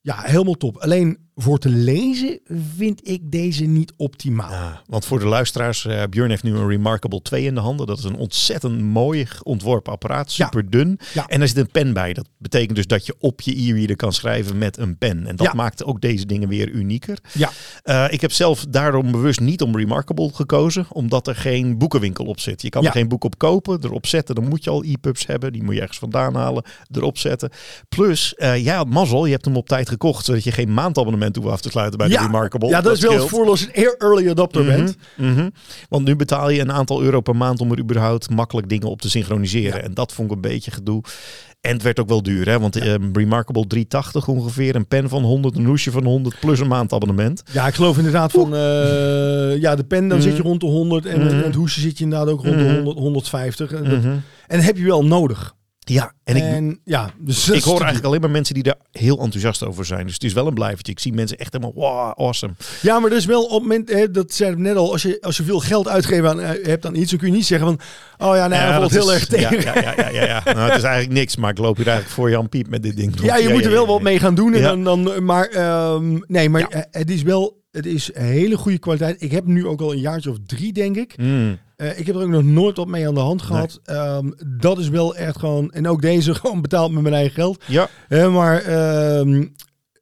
[0.00, 0.76] Ja, helemaal top.
[0.76, 2.40] Alleen voor te lezen
[2.76, 4.50] vind ik deze niet optimaal.
[4.50, 7.86] Ja, want voor de luisteraars, uh, Björn heeft nu een Remarkable 2 in de handen.
[7.86, 10.98] Dat is een ontzettend mooi ontworpen apparaat, super dun.
[11.14, 11.26] Ja.
[11.26, 12.12] En er zit een pen bij.
[12.12, 15.26] Dat betekent dus dat je op je e-reader kan schrijven met een pen.
[15.26, 15.52] En dat ja.
[15.52, 17.18] maakt ook deze dingen weer unieker.
[17.32, 17.50] Ja.
[17.84, 22.40] Uh, ik heb zelf daarom bewust niet om Remarkable gekozen, omdat er geen boekenwinkel op
[22.40, 22.62] zit.
[22.62, 24.34] Je kan er geen boek op kopen, erop zetten.
[24.34, 25.52] Dan moet je al e-pubs hebben.
[25.52, 27.50] Die moet je ergens vandaan halen, erop zetten.
[27.88, 31.50] Plus, uh, had mazzel, je hebt hem op tijd gekocht, zodat je geen maandabonnement toe
[31.50, 32.18] af te sluiten bij ja.
[32.18, 32.68] de Remarkable.
[32.68, 34.76] Ja, dat, is wel het voordeel als een early adopter mm -hmm.
[34.76, 34.96] bent.
[35.16, 35.52] Mm -hmm.
[35.88, 39.00] Want nu betaal je een aantal euro per maand om er überhaupt makkelijk dingen op
[39.00, 39.78] te synchroniseren.
[39.78, 39.84] Ja.
[39.84, 41.02] En dat vond ik een beetje gedoe.
[41.60, 42.60] En het werd ook wel duur, hè?
[42.60, 42.98] want ja.
[43.12, 47.42] Remarkable 380 ongeveer, een pen van 100, een hoesje van 100 plus een maandabonnement.
[47.52, 48.48] Ja, ik geloof inderdaad van,
[49.60, 52.28] ja, de pen dan zit je rond de 100 en het hoesje zit je inderdaad
[52.28, 53.72] ook rond de 100, 150.
[53.72, 54.02] En, dat,
[54.46, 55.54] en heb je wel nodig.
[55.84, 59.18] Ja, en, en ik, ja, dus ik hoor eigenlijk alleen maar mensen die daar heel
[59.18, 60.04] enthousiast over zijn.
[60.04, 60.92] Dus het is wel een blijvertje.
[60.92, 62.52] Ik zie mensen echt helemaal, wow, awesome.
[62.82, 65.42] Ja, maar dus wel op moment, dat zei ik net al, als je, als je
[65.42, 67.80] veel geld uitgeven aan, uh, hebt aan iets, dan kun je niet zeggen van,
[68.28, 69.60] oh ja, nee, ja, dat valt heel erg tegen.
[69.60, 70.42] Ja, ja, ja, ja, ja.
[70.54, 72.96] nou, het is eigenlijk niks, maar ik loop hier eigenlijk voor Jan Piep met dit
[72.96, 73.20] ding.
[73.22, 74.54] Ja, je moet er wel wat mee gaan doen.
[74.54, 75.54] En dan, dan, maar
[75.94, 79.22] um, nee, maar uh, het is wel, het is hele goede kwaliteit.
[79.22, 81.16] Ik heb nu ook al een jaartje of drie, denk ik.
[81.16, 81.58] Mm.
[81.82, 83.80] Uh, ik heb er ook nog nooit wat mee aan de hand gehad.
[83.84, 83.96] Nee.
[83.98, 85.70] Um, dat is wel echt gewoon.
[85.70, 87.62] En ook deze gewoon betaald met mijn eigen geld.
[87.66, 87.88] Ja.
[88.08, 88.66] Uh, maar
[89.18, 89.54] um,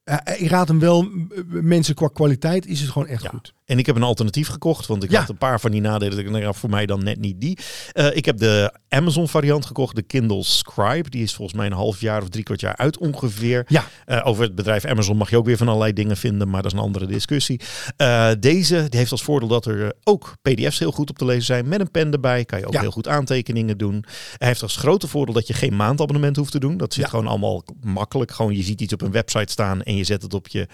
[0.05, 1.09] uh, ik raad hem wel.
[1.47, 3.29] Mensen qua kwaliteit is het gewoon echt ja.
[3.29, 3.55] goed.
[3.71, 5.19] En ik heb een alternatief gekocht, want ik Ja.
[5.21, 6.19] had een paar van die nadelen.
[6.19, 7.59] Ik nou, voor mij dan net niet die.
[7.93, 11.11] Eh, ik heb de Amazon variant gekocht, de Kindle Scribe.
[11.11, 13.65] Die is volgens mij een half jaar of drie kwart jaar uit ongeveer.
[13.69, 13.85] Ja.
[14.07, 16.73] Eh, over het bedrijf Amazon mag je ook weer van allerlei dingen vinden, maar dat
[16.73, 17.61] is een andere discussie.
[17.97, 21.45] Eh, deze die heeft als voordeel dat er ook PDF's heel goed op te lezen
[21.45, 21.69] zijn.
[21.69, 22.81] Met een pen erbij kan je ook Ja.
[22.81, 24.05] heel goed aantekeningen doen.
[24.37, 26.77] Hij heeft als grote voordeel dat je geen maandabonnement hoeft te doen.
[26.77, 27.11] Dat zit Ja.
[27.11, 28.31] gewoon allemaal makkelijk.
[28.31, 30.67] Gewoon je ziet iets op een website staan en je zet het op je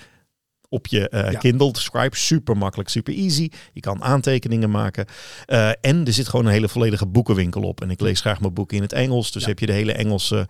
[0.69, 1.39] op je eh, Ja.
[1.39, 2.17] Kindle Scribe.
[2.17, 3.49] Super makkelijk, super easy.
[3.73, 5.07] Je kan aantekeningen maken.
[5.47, 7.81] Eh, en er zit gewoon een hele volledige boekenwinkel op.
[7.81, 9.33] En ik lees graag mijn boeken in het Engels.
[9.33, 9.49] Dus Ja.
[9.49, 10.47] heb je de hele Engelse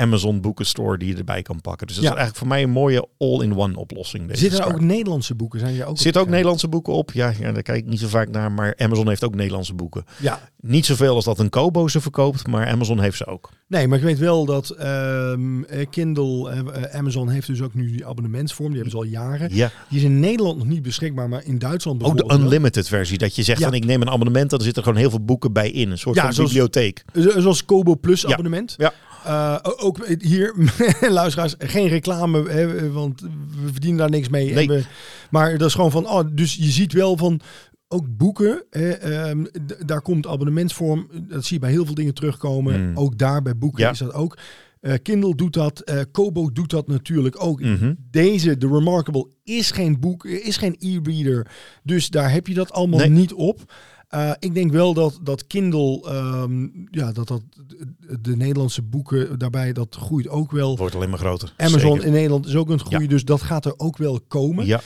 [0.00, 1.86] Amazon boekenstore die je erbij kan pakken.
[1.86, 2.10] Dus dat Ja.
[2.10, 4.28] is eigenlijk voor mij een mooie all-in-one oplossing.
[4.28, 5.60] Deze Zitten er ook Nederlandse boeken?
[5.60, 7.12] Zijn je ook Er zitten ook Nederlandse boeken op.
[7.12, 8.52] Ja, ja, daar kijk ik niet zo vaak naar.
[8.52, 10.04] Maar Amazon heeft ook Nederlandse boeken.
[10.20, 10.40] Ja.
[10.60, 12.46] Niet zoveel als dat een Kobo ze verkoopt.
[12.46, 13.50] Maar Amazon heeft ze ook.
[13.68, 17.90] Nee, maar ik weet wel dat ehm, eh, Kindle, eh, Amazon heeft dus ook nu
[17.90, 18.68] die abonnementsvorm.
[18.72, 19.54] Die hebben ze al jaren.
[19.54, 19.70] Ja.
[19.88, 22.48] Die is in Nederland nog niet beschikbaar, maar in Duitsland Ook de bijvoorbeeld wel.
[22.48, 23.18] unlimited versie.
[23.18, 23.64] Dat je zegt Ja.
[23.66, 24.52] van ik neem een abonnement.
[24.52, 25.90] En er zitten gewoon heel veel boeken bij in.
[25.90, 27.04] Een soort Ja, van zoals- bibliotheek.
[27.14, 28.74] Zo- Zoals Kobo Plus abonnement.
[28.78, 28.92] Ja.
[29.24, 30.54] Eh, ook hier,
[31.08, 34.52] luisteraars, geen reclame, hè, want we verdienen daar niks mee.
[34.54, 34.66] Nee.
[34.68, 34.84] We-
[35.30, 37.40] maar dat is gewoon van, oh, dus je ziet wel van,
[37.88, 39.44] ook boeken, hè, ehm,
[39.86, 42.88] daar komt abonnementsvorm, dat zie je bij heel veel dingen terugkomen.
[42.90, 42.96] Mm.
[42.98, 43.90] Ook daar bij boeken Ja.
[43.90, 44.38] is dat ook.
[44.80, 47.60] Eh, Kindle doet dat, eh, Kobo doet dat natuurlijk ook.
[47.60, 47.94] Mhm.
[48.10, 51.46] Deze, de Remarkable, is geen boek, is geen e-reader.
[51.82, 53.08] Dus daar heb je dat allemaal Nee.
[53.08, 53.72] niet op.
[54.14, 59.38] Uh, ik denk wel dat, dat Kindle, um, ja, dat, dat de, de Nederlandse boeken
[59.38, 60.76] daarbij, dat groeit ook wel.
[60.76, 61.52] Wordt alleen maar groter.
[61.56, 62.06] Amazon Zeker.
[62.06, 63.08] in Nederland is ook het groeien, Ja.
[63.08, 64.66] dus dat gaat er ook wel komen.
[64.66, 64.80] Ja.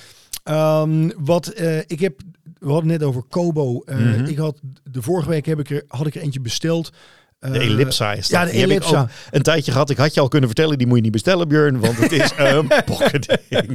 [0.83, 2.21] Um, wat uh, ik heb,
[2.59, 3.83] we hadden net over Kobo.
[3.87, 4.25] Uh, Mhm.
[4.25, 4.61] Ik had
[4.91, 6.91] de vorige week heb ik er, had ik er eentje besteld.
[7.39, 8.41] De Ellipsa is dat.
[8.41, 9.01] Ja, de Die heb ik Ellipsa.
[9.03, 9.91] ook een tijdje gehad.
[9.91, 12.31] Ik had je al kunnen vertellen, die moet je niet bestellen, Björn, want het is
[12.39, 13.75] een pocketding.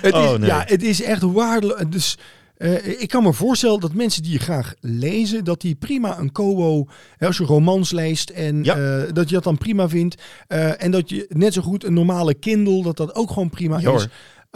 [0.00, 0.48] Het Oh, is, nee.
[0.48, 1.82] Ja, het is echt waardeloos.
[1.88, 2.18] Dus
[2.58, 6.86] uh, ik kan me voorstellen dat mensen die graag lezen, dat die prima een Kobo,
[7.18, 8.78] als je romans leest, en Ja.
[8.78, 9.28] uh, dat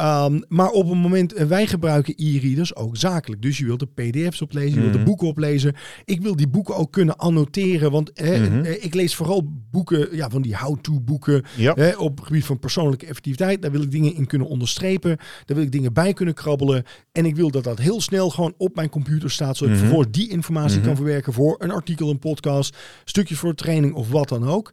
[0.00, 3.42] Um, maar op een moment, eh, wij gebruiken e-readers ook zakelijk.
[3.42, 5.06] Dus je wilt de pdf's oplezen, je wilt de Mhm.
[5.06, 5.74] boeken oplezen.
[6.04, 8.60] Ik wil die boeken ook kunnen annoteren, want Mhm.
[8.64, 11.42] eh, ik lees vooral boeken, ja, van die how-to boeken.
[11.56, 11.94] Ja.
[11.96, 13.62] Op het gebied van persoonlijke effectiviteit.
[13.62, 15.16] Daar wil ik dingen in kunnen onderstrepen.
[15.16, 16.84] Daar wil ik dingen bij kunnen krabbelen.
[17.12, 19.56] En ik wil dat dat heel snel gewoon op mijn computer staat.
[19.56, 19.88] Zodat ik Mhm.
[19.88, 24.28] vervolgens die informatie kan verwerken voor een artikel, een podcast, stukjes voor training of wat
[24.28, 24.72] dan ook.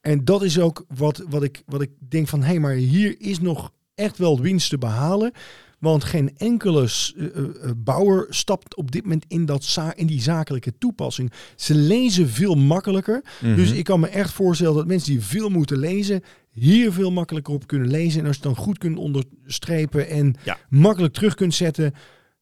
[0.00, 3.14] En dat is ook wat, wat, ik, wat ik denk van, hé, hey, maar hier
[3.18, 5.32] is nog echt wel winst te behalen.
[5.78, 7.44] Want geen enkele s- eh, eh,
[7.76, 11.32] bouwer stapt op dit moment in, dat za in die zakelijke toepassing.
[11.56, 13.24] Ze lezen veel makkelijker.
[13.42, 13.54] Mhm.
[13.56, 17.54] Dus ik kan me echt voorstellen dat mensen die veel moeten lezen, hier veel makkelijker
[17.54, 18.20] op kunnen lezen.
[18.20, 20.58] En als je het dan goed kunt onderstrepen en Ja.
[20.68, 21.94] makkelijk terug kunt zetten.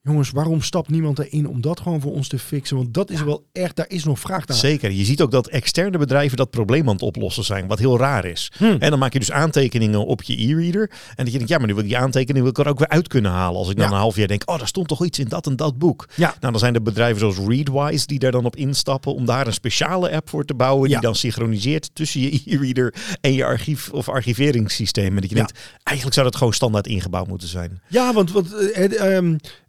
[0.05, 2.77] Jongens, waarom stapt niemand erin om dat gewoon voor ons te fixen?
[2.77, 4.57] Want dat is wel echt, daar is nog vraag naar.
[4.57, 4.91] Zeker.
[4.91, 8.25] Je ziet ook dat externe bedrijven dat probleem aan het oplossen zijn, wat heel raar
[8.25, 8.53] is.
[8.57, 8.77] Hmm.
[8.79, 10.91] En dan maak je dus aantekeningen op je e-reader.
[10.91, 12.79] En dat je denkt, ja, maar nu wil ik die aantekening wil ik er ook
[12.79, 13.59] weer uit kunnen halen.
[13.59, 13.93] Als ik dan Ja.
[13.93, 16.09] een half jaar denk, oh, daar stond toch iets in dat en dat boek.
[16.15, 16.29] Ja.
[16.41, 19.53] Nou, dan zijn er bedrijven zoals Readwise die daar dan op instappen om daar een
[19.53, 20.89] speciale app voor te bouwen.
[20.89, 25.15] Die dan synchroniseert tussen je e-reader en je archief of archiveringssysteem.
[25.15, 27.81] En dat je denkt, eigenlijk zou dat gewoon standaard ingebouwd moeten zijn.
[27.89, 28.97] Ja, want wat, eh, het,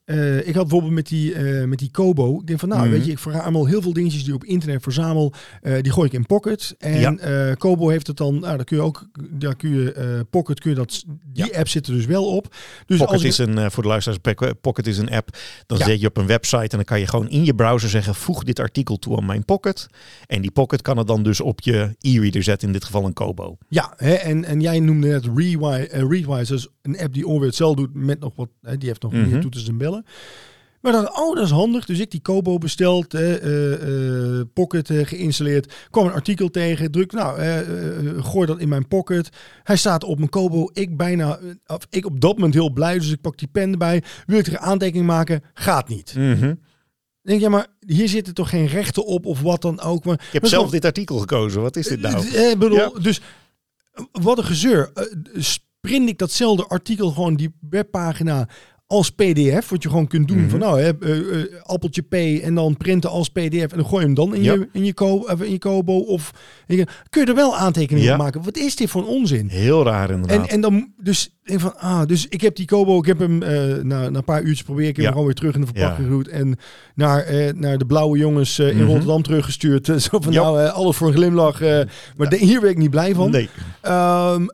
[0.06, 2.40] eh, ik had bijvoorbeeld met die, eh, met die Kobo.
[2.40, 2.92] Ik denk van, nou, Mhm.
[2.92, 5.34] weet je, ik verzamel heel veel dingetjes die ik op internet verzamel.
[5.62, 6.76] eh, die gooi ik in Pocket.
[6.78, 7.56] En Ja.
[7.56, 10.76] Kobo heeft het dan, nou, dan kun je ook, daar kun je Pocket, kun je
[10.76, 12.56] dat, die app zit er dus wel op.
[12.86, 15.38] Dus Pocket als ik- is een, voor de luisteraars, Poc- Pocket is een app.
[15.66, 15.86] Dan Ja.
[15.86, 18.44] zet je op een website en dan kan je gewoon in je browser zeggen, voeg
[18.44, 19.88] dit artikel toe aan mijn Pocket.
[20.28, 23.14] En die Pocket kan het dan dus op je e-reader zetten, in dit geval een
[23.14, 23.58] Kobo.
[23.68, 25.26] Ja, hè, en, en jij noemde net
[26.10, 29.12] Readwise, is een app die ongeveer hetzelfde doet met nog wat, hè, die heeft nog
[29.12, 29.30] Mhm.
[29.30, 29.93] meer toeters en bellen.
[30.82, 31.86] Maar dan, oh, dat is handig.
[31.86, 35.74] Dus ik die Kobo besteld, eh, eh, Pocket eh, geïnstalleerd.
[35.90, 37.58] Kwam een artikel tegen, druk, nou, eh,
[38.26, 39.30] gooi dat in mijn Pocket.
[39.64, 40.70] Hij staat op mijn Kobo.
[40.74, 44.04] Ik bijna, of ik op dat moment heel blij, dus ik pak die pen erbij.
[44.26, 45.42] Wil ik er een aantekening maken?
[45.54, 46.14] Gaat niet.
[46.14, 46.58] Dan
[47.22, 50.06] denk je, ja, maar hier zitten toch geen rechten op of wat dan ook.
[50.06, 51.62] Maar, Ik heb zelf dit artikel gekozen.
[51.62, 52.28] Wat is dit nou?
[52.28, 52.92] eh, bedoel, Ja.
[53.02, 53.22] dus
[54.12, 54.92] wat een gezeur.
[55.36, 58.48] Sprint ik datzelfde artikel gewoon die webpagina
[58.94, 60.50] als PDF, wat je gewoon kunt doen Mhm.
[60.50, 62.14] van nou, hè, eh, eh, appeltje P
[62.44, 64.54] en dan printen als PDF en dan gooi je hem dan in Ja.
[64.54, 66.32] je in je, ko, of in je Kobo of
[67.10, 68.16] kun je er wel aantekeningen Ja.
[68.16, 68.44] op maken.
[68.44, 69.48] Wat is dit voor een onzin?
[69.48, 70.42] Heel raar inderdaad.
[70.48, 73.42] En, en dan dus denk van ah, dus ik heb die Kobo, ik heb hem
[73.44, 75.12] eh, na, na een paar uurtjes probeer ik hem Ja.
[75.12, 76.56] gewoon weer terug in de verpakking geroet en
[76.96, 78.86] naar, eh, naar de blauwe jongens eh, in Mhm.
[78.86, 79.90] Rotterdam teruggestuurd.
[79.90, 81.62] Eh, Zo van nou, eh, alles voor een glimlach.
[81.62, 81.82] eh,
[82.18, 83.32] maar de- hier ben ik niet blij van.
[83.32, 83.50] nee.
[83.82, 84.46] Ehm,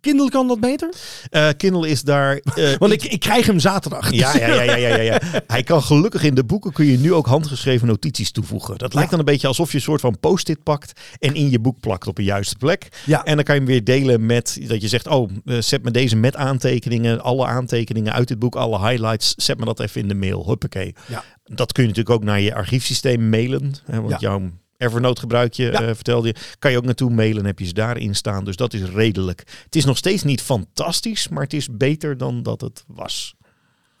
[0.00, 0.92] Kindle kan dat beter?
[1.30, 2.36] Eh, Kindle is daar...
[2.36, 4.12] eh, Want ik, ik krijg hem zaterdag.
[4.12, 5.20] Ja, ja, ja, ja, ja, ja.
[5.46, 8.78] Hij kan gelukkig in de boeken kun je nu ook handgeschreven notities toevoegen.
[8.78, 11.58] Dat lijkt dan een beetje alsof je een soort van post-it pakt en in je
[11.58, 12.88] boek plakt op een juiste plek.
[13.06, 13.24] Ja.
[13.24, 15.90] En dan kan je hem weer delen met dat je zegt, oh, eh, zet me
[15.90, 20.08] deze met aantekeningen, alle aantekeningen uit dit boek, alle highlights, zet me dat even in
[20.08, 20.46] de mail.
[20.46, 20.94] Huppakee.
[21.06, 21.24] Ja.
[21.44, 23.74] Dat kun je natuurlijk ook naar je archiefsysteem mailen.
[23.84, 24.16] Hè, want Ja.
[24.20, 25.82] jouw Evernote gebruik je, Ja.
[25.82, 26.34] eh, vertelde je.
[26.58, 28.44] Kan je ook naartoe mailen, heb je ze daarin staan.
[28.44, 29.42] Dus dat is redelijk.
[29.64, 33.34] Het is nog steeds niet fantastisch, maar het is beter dan dat het was.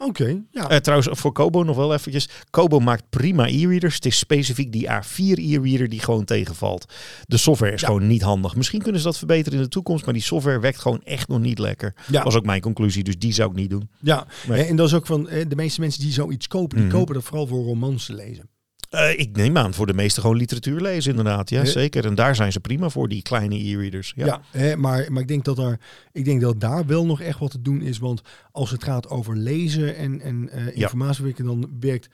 [0.00, 0.68] Oké, ja.
[0.68, 2.28] Eh, trouwens, voor Kobo nog wel eventjes.
[2.50, 3.94] Kobo maakt prima e-readers.
[3.94, 6.92] Het is specifiek die A4 e-reader die gewoon tegenvalt.
[7.26, 7.86] De software is Ja.
[7.86, 8.56] gewoon niet handig.
[8.56, 11.40] Misschien kunnen ze dat verbeteren in de toekomst, maar die software werkt gewoon echt nog
[11.40, 11.94] niet lekker.
[12.10, 12.22] Ja.
[12.22, 13.90] Was ook mijn conclusie, dus die zou ik niet doen.
[14.00, 14.26] ja.
[14.48, 16.96] En dat is ook van eh, de meeste mensen die zoiets kopen, die Mhm.
[16.96, 18.48] kopen dat vooral voor romans te lezen.
[18.88, 21.50] Eh, ik neem aan voor de meeste gewoon literatuur lezen inderdaad.
[21.50, 21.66] Ja, Eh.
[21.66, 22.04] zeker.
[22.06, 24.12] En daar zijn ze prima voor, die kleine e-readers.
[24.16, 24.26] Ja.
[24.26, 25.78] Ja, hè, maar, maar ik, denk dat er,
[26.12, 27.98] ik denk dat daar wel nog echt wat te doen is.
[27.98, 28.20] Want
[28.52, 32.08] als het gaat over lezen en, en eh informatiewerken, dan werkt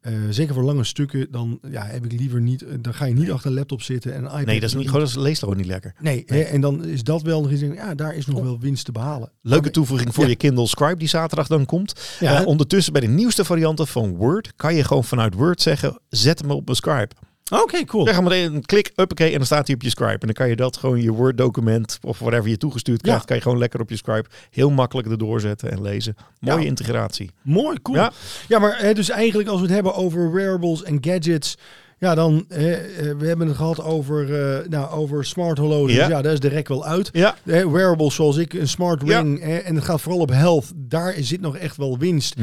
[0.00, 2.62] eh, zeker voor lange stukken, dan ja, heb ik liever niet.
[2.62, 4.46] eh, Dan ga je niet achter een laptop zitten en een iPad.
[4.46, 5.94] Nee, dat is niet gewoon, dat leest gewoon niet lekker.
[6.00, 6.38] Nee, Nee.
[6.42, 7.60] Hè, en dan is dat wel nog iets.
[7.60, 9.32] Ja, daar is nog wel winst te behalen.
[9.42, 10.30] Leuke Maar- toevoeging voor Ja.
[10.30, 12.16] je Kindle Scribe die zaterdag dan komt.
[12.20, 12.40] Ja.
[12.40, 16.40] Eh, ondertussen bij de nieuwste varianten van Word kan je gewoon vanuit Word zeggen, zet
[16.40, 17.08] hem op mijn Scribe.
[17.50, 18.06] Oké, cool.
[18.06, 20.12] Zeg maar een klik, uppakee, en dan staat hij op je Scribe.
[20.12, 23.26] En dan kan je dat gewoon je Word document of whatever je toegestuurd krijgt, Ja.
[23.26, 26.14] kan je gewoon lekker op je Scribe heel makkelijk erdoor zetten en lezen.
[26.40, 26.66] Mooie Ja.
[26.66, 27.30] integratie.
[27.42, 27.96] Mooi, cool.
[27.96, 28.12] Ja.
[28.48, 31.56] Ja, maar hè, dus eigenlijk als we het hebben over wearables en gadgets.
[31.98, 35.94] Ja, dan hè, eh, we hebben het gehad over, eh, nou, over smart horloges.
[35.94, 36.08] Ja.
[36.08, 36.22] Ja.
[36.22, 37.08] daar is de rek wel uit.
[37.12, 39.40] Ja, wearables zoals ik, een smart ring.
[39.40, 40.72] En het gaat vooral op health.
[40.76, 42.34] Daar zit nog echt wel winst.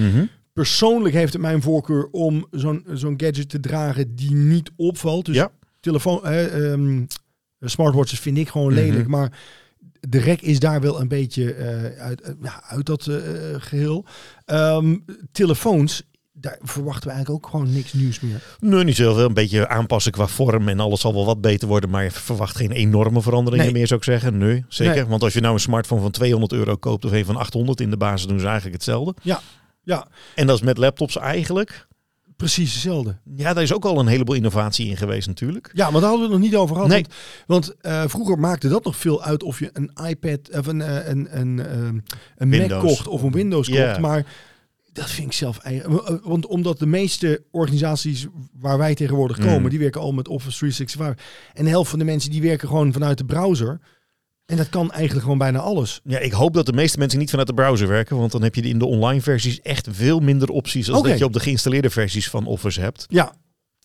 [0.58, 5.26] Persoonlijk heeft het mijn voorkeur om zo'n zo'n gadget te dragen die niet opvalt.
[5.26, 5.52] Dus Ja.
[5.80, 7.06] telefoon, ehm,
[7.60, 8.82] smartwatches vind ik gewoon Mhm.
[8.82, 9.08] lelijk.
[9.08, 9.40] Maar
[10.00, 13.16] de rek is daar wel een beetje eh, uit, eh, uit dat eh,
[13.58, 14.06] geheel.
[14.46, 14.96] Ehm,
[15.32, 16.04] telefoons,
[16.34, 18.44] daar verwachten we eigenlijk ook gewoon niks nieuws meer.
[18.60, 19.26] Nee, niet zoveel.
[19.26, 21.90] Een beetje aanpassen qua vorm en alles zal wel wat beter worden.
[21.90, 23.74] Maar je verwacht geen enorme veranderingen Nee.
[23.74, 24.38] meer, zou ik zeggen.
[24.38, 24.96] Nee, zeker.
[24.96, 25.06] Nee.
[25.06, 27.90] Want als je nou een smartphone van 200 euro koopt of een van 800 in
[27.90, 29.14] de basis, doen ze eigenlijk hetzelfde.
[29.22, 29.42] Ja,
[30.36, 31.88] En dat is met laptops eigenlijk.
[32.36, 33.18] precies hetzelfde.
[33.36, 35.70] Ja, daar is ook al een heleboel innovatie in geweest natuurlijk.
[35.74, 36.90] Ja, maar daar hadden we het nog niet over gehad.
[36.92, 37.06] Nee.
[37.46, 40.82] Want, want eh, vroeger maakte dat nog veel uit of je een iPad of een,
[40.82, 42.00] eh, een, een, ehm,
[42.38, 43.88] een Mac kocht of een Windows Ja.
[43.88, 44.00] kocht.
[44.00, 44.26] Maar
[44.94, 46.20] dat vind ik zelf eigenlijk.
[46.26, 48.26] Want omdat de meeste organisaties
[48.60, 49.70] waar wij tegenwoordig komen, Mm.
[49.70, 51.26] die werken al met Office 365.
[51.54, 53.80] En de helft van de mensen die werken gewoon vanuit de browser.
[54.48, 56.02] En dat kan eigenlijk gewoon bijna alles.
[56.04, 58.18] Ja, ik hoop dat de meeste mensen niet vanuit de browser werken.
[58.18, 60.90] Want dan heb je in de online versies echt veel minder opties.
[60.90, 61.10] als Oké.
[61.10, 63.06] dat je op de geïnstalleerde versies van Office hebt.
[63.10, 63.34] Ja,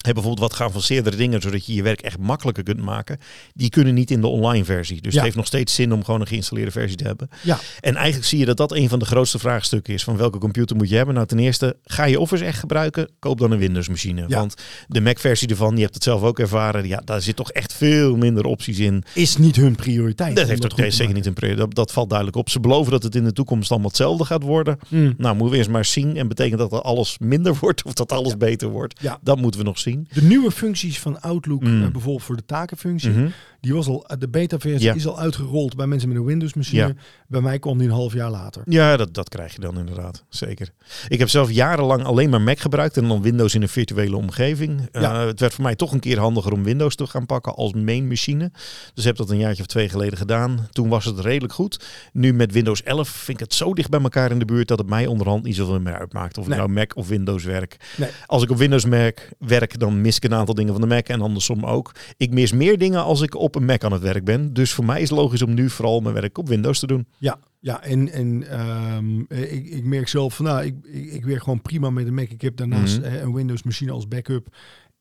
[0.03, 3.19] Heb bijvoorbeeld wat geavanceerdere dingen, zodat je je werk echt makkelijker kunt maken.
[3.55, 5.01] Die kunnen niet in de online versie.
[5.01, 5.15] Dus Ja.
[5.17, 7.29] het heeft nog steeds zin om gewoon een geïnstalleerde versie te hebben.
[7.43, 10.05] ja, En eigenlijk zie je dat dat een van de grootste vraagstukken is.
[10.05, 11.15] Van welke computer moet je hebben?
[11.15, 13.09] Nou, ten eerste, ga je Office echt gebruiken?
[13.19, 14.25] Koop dan een Windows machine.
[14.29, 14.39] Ja.
[14.39, 14.55] Want
[14.89, 16.89] de Mac versie ervan, je hebt het zelf ook ervaren.
[16.89, 19.05] Ja, daar zit toch echt veel minder opties in.
[19.15, 20.37] is niet hun prioriteit.
[20.37, 22.49] Dat heeft te zeker niet een pre- dat, dat valt duidelijk op.
[22.51, 24.79] Ze beloven dat het in de toekomst allemaal hetzelfde gaat worden.
[24.89, 25.15] Mm.
[25.17, 26.17] Nou, moeten we eerst maar zien.
[26.17, 29.01] En betekent dat er alles minder wordt of dat alles beter wordt?
[29.01, 29.19] Ja.
[29.23, 29.91] Dat moeten we nog zien.
[30.12, 31.82] De nieuwe functies van Outlook, Mm.
[31.84, 33.28] eh, bijvoorbeeld voor de takenfunctie, Mhm.
[33.61, 34.95] die was al, de beta-versie Ja.
[34.95, 36.86] is al uitgerold bij mensen met een Windows-machine.
[36.86, 36.93] Ja.
[37.28, 38.62] Bij mij kwam die een half jaar later.
[38.64, 40.24] Ja, dat, dat krijg je dan inderdaad.
[40.28, 40.70] Zeker.
[41.09, 44.88] Ik heb zelf jarenlang alleen maar Mac gebruikt en dan Windows in een virtuele omgeving.
[44.93, 45.01] Ja.
[45.20, 47.72] Eh, het werd voor mij toch een keer handiger om Windows te gaan pakken als
[47.72, 48.51] main machine.
[48.95, 50.68] Dus heb dat een jaartje of twee geleden gedaan.
[50.70, 51.84] Toen was het redelijk goed.
[52.12, 54.78] Nu met Windows 11 vind ik het zo dicht bij elkaar in de buurt dat
[54.78, 56.38] het mij onderhand niet zoveel meer uitmaakt.
[56.38, 57.76] Of ik nou Mac of Windows werk.
[57.97, 58.09] Nee.
[58.26, 61.07] Als ik op Windows merk, werk, dan mis ik een aantal dingen van de Mac
[61.09, 61.93] en andersom ook.
[62.16, 64.53] Ik mis meer dingen als ik op een Mac aan het werk ben.
[64.53, 67.07] Dus voor mij is het logisch om nu vooral mijn werk op Windows te doen.
[67.18, 71.43] Ja, ja en, en ehm, ik, ik merk zelf van, nou, ik, ik, ik werk
[71.43, 72.28] gewoon prima met de Mac.
[72.28, 73.14] Ik heb daarnaast Mhm.
[73.14, 74.47] een Windows machine als backup.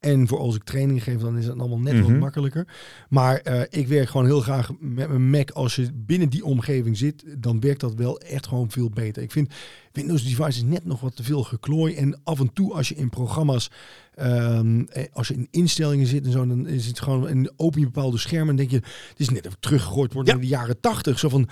[0.01, 2.03] En voor als ik training geef, dan is het allemaal net Mhm.
[2.03, 2.67] wat makkelijker.
[3.09, 5.49] Maar eh, ik werk gewoon heel graag met mijn Mac.
[5.51, 9.23] Als je binnen die omgeving zit, dan werkt dat wel echt gewoon veel beter.
[9.23, 9.53] Ik vind
[9.91, 11.95] Windows devices net nog wat te veel geklooi.
[11.95, 13.71] En af en toe als je in programma's,
[14.15, 17.79] ehm, eh, als je in instellingen zit en zo, dan is het gewoon, en open
[17.79, 18.75] je bepaalde schermen en denk je,
[19.09, 20.39] het is net even teruggegooid worden Ja.
[20.41, 21.19] in de jaren tachtig.
[21.19, 21.49] Zo van,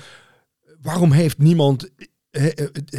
[0.81, 1.89] waarom heeft niemand
[2.31, 2.45] eh,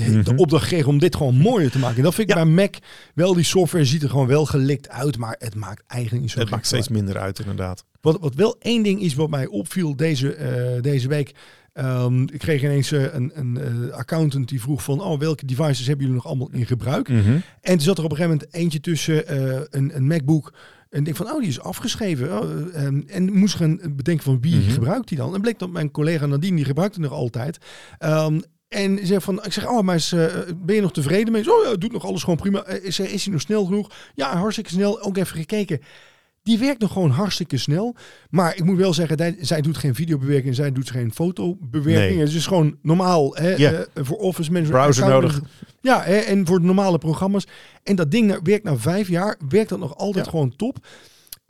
[0.08, 0.22] Mhm.
[0.22, 1.96] de opdracht gekregen om dit gewoon mooier te maken?
[1.96, 2.42] En dat vind ik Ja.
[2.44, 2.74] bij Mac
[3.14, 6.38] wel, die software ziet er gewoon wel gelikt uit, maar het maakt eigenlijk niet zo
[6.40, 6.96] Het maakt steeds uit.
[6.96, 7.84] minder uit, inderdaad.
[8.00, 11.34] Wat, wat wel één ding is wat mij opviel deze, eh, deze week.
[11.72, 15.86] Ehm, ik kreeg ineens eh, een, een eh, accountant die vroeg van, oh, welke devices
[15.86, 17.08] hebben jullie nog allemaal in gebruik?
[17.08, 17.30] Mhm.
[17.60, 19.34] En er zat er op een gegeven moment eentje tussen
[19.76, 20.52] een, een MacBook.
[20.90, 22.40] En denk van, oh, die is afgeschreven.
[22.40, 22.84] Oh, eh,
[23.16, 24.70] en, moest gaan bedenken van wie Mhm.
[24.70, 25.34] gebruikt die dan?
[25.34, 27.58] En bleek dat mijn collega Nadine, die gebruikt het nog altijd.
[27.98, 28.40] Ehm,
[28.70, 31.42] en zei van, ik zeg, oh, maar is, eh, ben je nog tevreden mee?
[31.42, 32.62] Zo, oh ja, doet nog alles gewoon prima.
[32.62, 33.90] Eh, Is, is hij nog snel genoeg?
[34.14, 35.02] Ja, hartstikke snel.
[35.02, 35.80] Ook even gekeken.
[36.42, 37.94] Die werkt nog gewoon hartstikke snel.
[38.30, 42.16] Maar ik moet wel zeggen, zij, doet geen videobewerking, zij doet geen fotobewerking.
[42.16, 42.26] Nee.
[42.26, 44.72] Het is gewoon normaal hè, eh, voor office mensen.
[44.72, 45.40] Browser nodig.
[45.80, 47.46] Ja, hè, en voor de normale programma's.
[47.82, 50.30] En dat ding nou- werkt na vijf jaar, werkt dat nog altijd Ja.
[50.30, 50.86] gewoon top.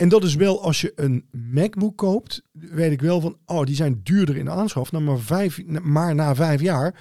[0.00, 3.74] En dat is wel als je een MacBook koopt, weet ik wel van, oh, die
[3.74, 4.92] zijn duurder in de aanschaf.
[4.92, 7.00] Nou, maar, vijf, maar na vijf jaar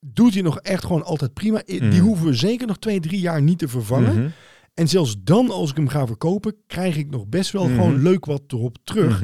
[0.00, 1.62] doet hij nog echt gewoon altijd prima.
[1.66, 1.98] Die Mhm.
[2.00, 4.16] hoeven we zeker nog twee, drie jaar niet te vervangen.
[4.16, 4.28] Mhm.
[4.74, 7.74] En zelfs dan, als ik hem ga verkopen, krijg ik nog best wel Mhm.
[7.74, 9.22] gewoon leuk wat erop terug.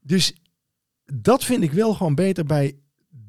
[0.00, 0.34] Dus
[1.04, 2.74] dat vind ik wel gewoon beter bij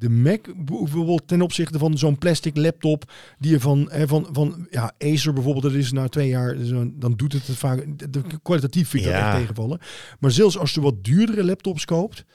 [0.02, 4.68] de Mac, bijvoorbeeld ten opzichte van zo'n plastic laptop die je van, hè, van, van
[4.70, 6.56] ja, Acer bijvoorbeeld, dat is na twee jaar,
[6.94, 9.80] dan doet het het vaak, de- kwalitatief vind ik dat echt tegenvallen.
[10.20, 12.26] Maar zelfs als je wat duurdere laptops koopt,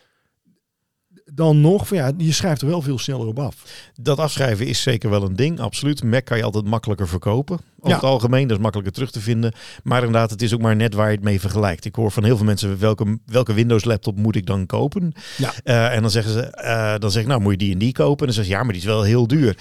[1.35, 3.57] dan nog, van ja, je schrijft er wel veel sneller op af.
[4.01, 6.03] Dat afschrijven is zeker wel een ding, absoluut.
[6.05, 7.55] Mac kan je altijd makkelijker verkopen.
[7.55, 7.95] Over Ja.
[7.95, 9.53] het algemeen, dat is makkelijker terug te vinden.
[9.83, 11.85] Maar inderdaad, het is ook maar net waar je het mee vergelijkt.
[11.85, 15.13] Ik hoor van heel veel mensen, welke, welke Windows laptop moet ik dan kopen?
[15.37, 15.53] Ja.
[15.65, 17.93] Eh, en dan zeggen ze, eh, dan zeg ik, nou moet je die en die
[17.93, 18.19] kopen.
[18.21, 19.57] En dan zeg je, ja, maar die is wel heel duur.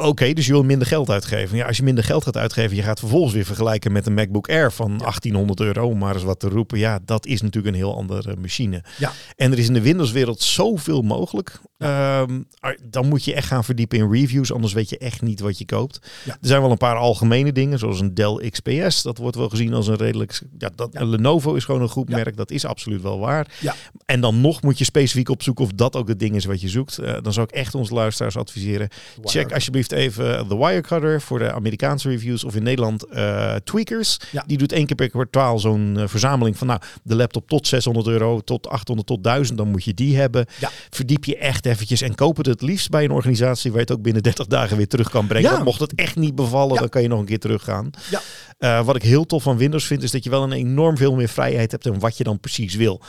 [0.00, 1.56] Oké, dus je wil minder geld uitgeven.
[1.56, 4.48] Ja, als je minder geld gaat uitgeven, je gaat vervolgens weer vergelijken met een MacBook
[4.48, 6.78] Air van 1800 euro, om maar eens wat te roepen.
[6.78, 8.82] Ja, dat is natuurlijk een heel andere machine.
[8.98, 9.12] Ja.
[9.36, 11.60] En er is in de Windows-wereld zoveel mogelijk.
[11.78, 15.40] Ehm, ar- dan moet je echt gaan verdiepen in reviews, anders weet je echt niet
[15.40, 15.98] wat je koopt.
[16.24, 16.32] Ja.
[16.32, 19.02] Er zijn wel een paar algemene dingen, zoals een Dell XPS.
[19.02, 20.42] Dat wordt wel gezien als een redelijk...
[20.58, 23.46] Ja, dat, Lenovo is gewoon een goed merk, dat is absoluut wel waar.
[23.60, 23.74] Ja.
[24.04, 26.68] En dan nog moet je specifiek opzoeken of dat ook het ding is wat je
[26.68, 26.98] zoekt.
[26.98, 28.88] Eh, dan zou ik echt onze luisteraars adviseren.
[29.22, 32.44] Check alsjeblieft even The Wirecutter voor de Amerikaanse reviews.
[32.44, 34.16] Of in Nederland eh, Tweakers.
[34.30, 34.44] Ja.
[34.46, 38.06] Die doet één keer per kwartaal zo'n eh, verzameling van nou, de laptop tot 600
[38.06, 39.58] euro, tot 800, tot 1000.
[39.58, 40.46] Dan moet je die hebben.
[40.58, 40.70] Ja.
[40.90, 43.96] Verdiep je echt eventjes en koop het het liefst bij een organisatie waar je het
[43.96, 45.50] ook binnen 30 dagen weer terug kan brengen.
[45.50, 45.62] Ja.
[45.62, 47.90] Mocht het echt niet bevallen, dan kan je nog een keer teruggaan.
[48.10, 48.20] Ja.
[48.58, 51.14] Eh, wat ik heel tof van Windows vind, is dat je wel een enorm veel
[51.14, 53.00] meer vrijheid hebt en wat je dan precies wil.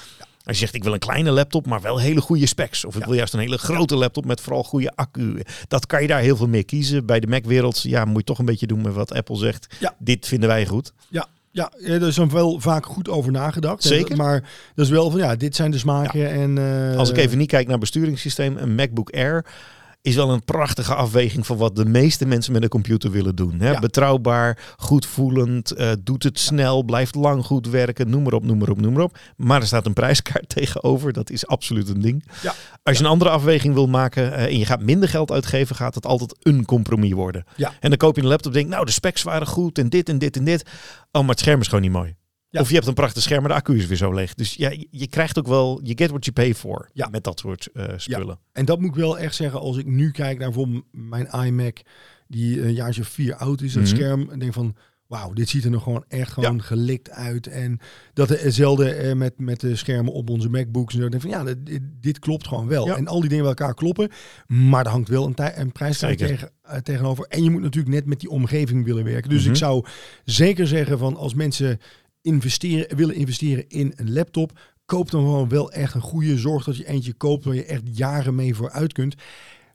[0.47, 2.85] Als je zegt, ik wil een kleine laptop, maar wel hele goede specs.
[2.85, 3.07] Of ik Ja.
[3.07, 5.41] wil juist een hele grote laptop met vooral goede accu.
[5.67, 7.05] Dat kan je daar heel veel meer kiezen.
[7.05, 9.67] Bij de Mac-wereld ja, moet je toch een beetje doen met wat Apple zegt.
[9.79, 9.95] Ja.
[9.99, 10.93] Dit vinden wij goed.
[11.09, 13.83] Ja, ja, er is dan wel vaak goed over nagedacht.
[13.83, 14.15] Zeker.
[14.17, 14.41] Maar
[14.75, 16.29] dat is wel van, ja, dit zijn de smaken.
[16.31, 16.57] En,
[16.91, 19.45] eh, Als ik even niet kijk naar besturingssysteem, een MacBook Air
[20.07, 23.59] is wel een prachtige afweging van wat de meeste mensen met een computer willen doen.
[23.59, 23.71] Hè?
[23.71, 23.79] Ja.
[23.79, 28.57] Betrouwbaar, goed voelend, eh, doet het snel, blijft lang goed werken, noem maar op, noem
[28.57, 29.17] maar op, noem maar op.
[29.35, 32.23] Maar er staat een prijskaart tegenover, dat is absoluut een ding.
[32.41, 32.53] Ja.
[32.83, 35.95] Als je een andere afweging wil maken eh, en je gaat minder geld uitgeven, gaat
[35.95, 37.45] het altijd een compromis worden.
[37.55, 37.73] Ja.
[37.79, 40.09] En dan koop je een laptop en denk, nou de specs waren goed en dit
[40.09, 40.63] en dit en dit.
[41.11, 42.15] Oh, maar het scherm is gewoon niet mooi.
[42.49, 42.59] Ja.
[42.61, 44.33] Of je hebt een prachtig scherm, maar de accu is weer zo leeg.
[44.33, 47.07] Dus ja, je, krijgt ook wel, je get what you pay for Ja.
[47.11, 48.39] met dat soort eh, spullen.
[48.51, 51.77] En dat moet ik wel echt zeggen, als ik nu kijk naar bijvoorbeeld mijn iMac,
[52.27, 53.95] die een jaartje of vier oud is, dat Mhm.
[53.95, 54.75] scherm, en denk van,
[55.07, 57.47] wauw, dit ziet er nog gewoon echt gewoon gelikt uit.
[57.47, 57.79] En
[58.13, 60.93] dat hetzelfde eh, met, met de schermen op onze MacBooks.
[60.95, 61.09] En zo.
[61.09, 62.85] Denk van, ja, dit, dit klopt gewoon wel.
[62.87, 62.95] Ja.
[62.95, 64.09] En al die dingen bij elkaar kloppen,
[64.47, 66.27] maar er hangt wel een, een Zeker.
[66.27, 67.25] tegen, eh, tegenover.
[67.25, 69.29] En je moet natuurlijk net met die omgeving willen werken.
[69.29, 69.49] Dus Mhm.
[69.49, 69.85] ik zou
[70.25, 71.79] zeker zeggen van, als mensen
[72.28, 76.38] investeren, willen investeren in een laptop, koop dan gewoon wel echt een goede.
[76.38, 79.15] Zorg dat je eentje koopt waar je echt jaren mee vooruit kunt.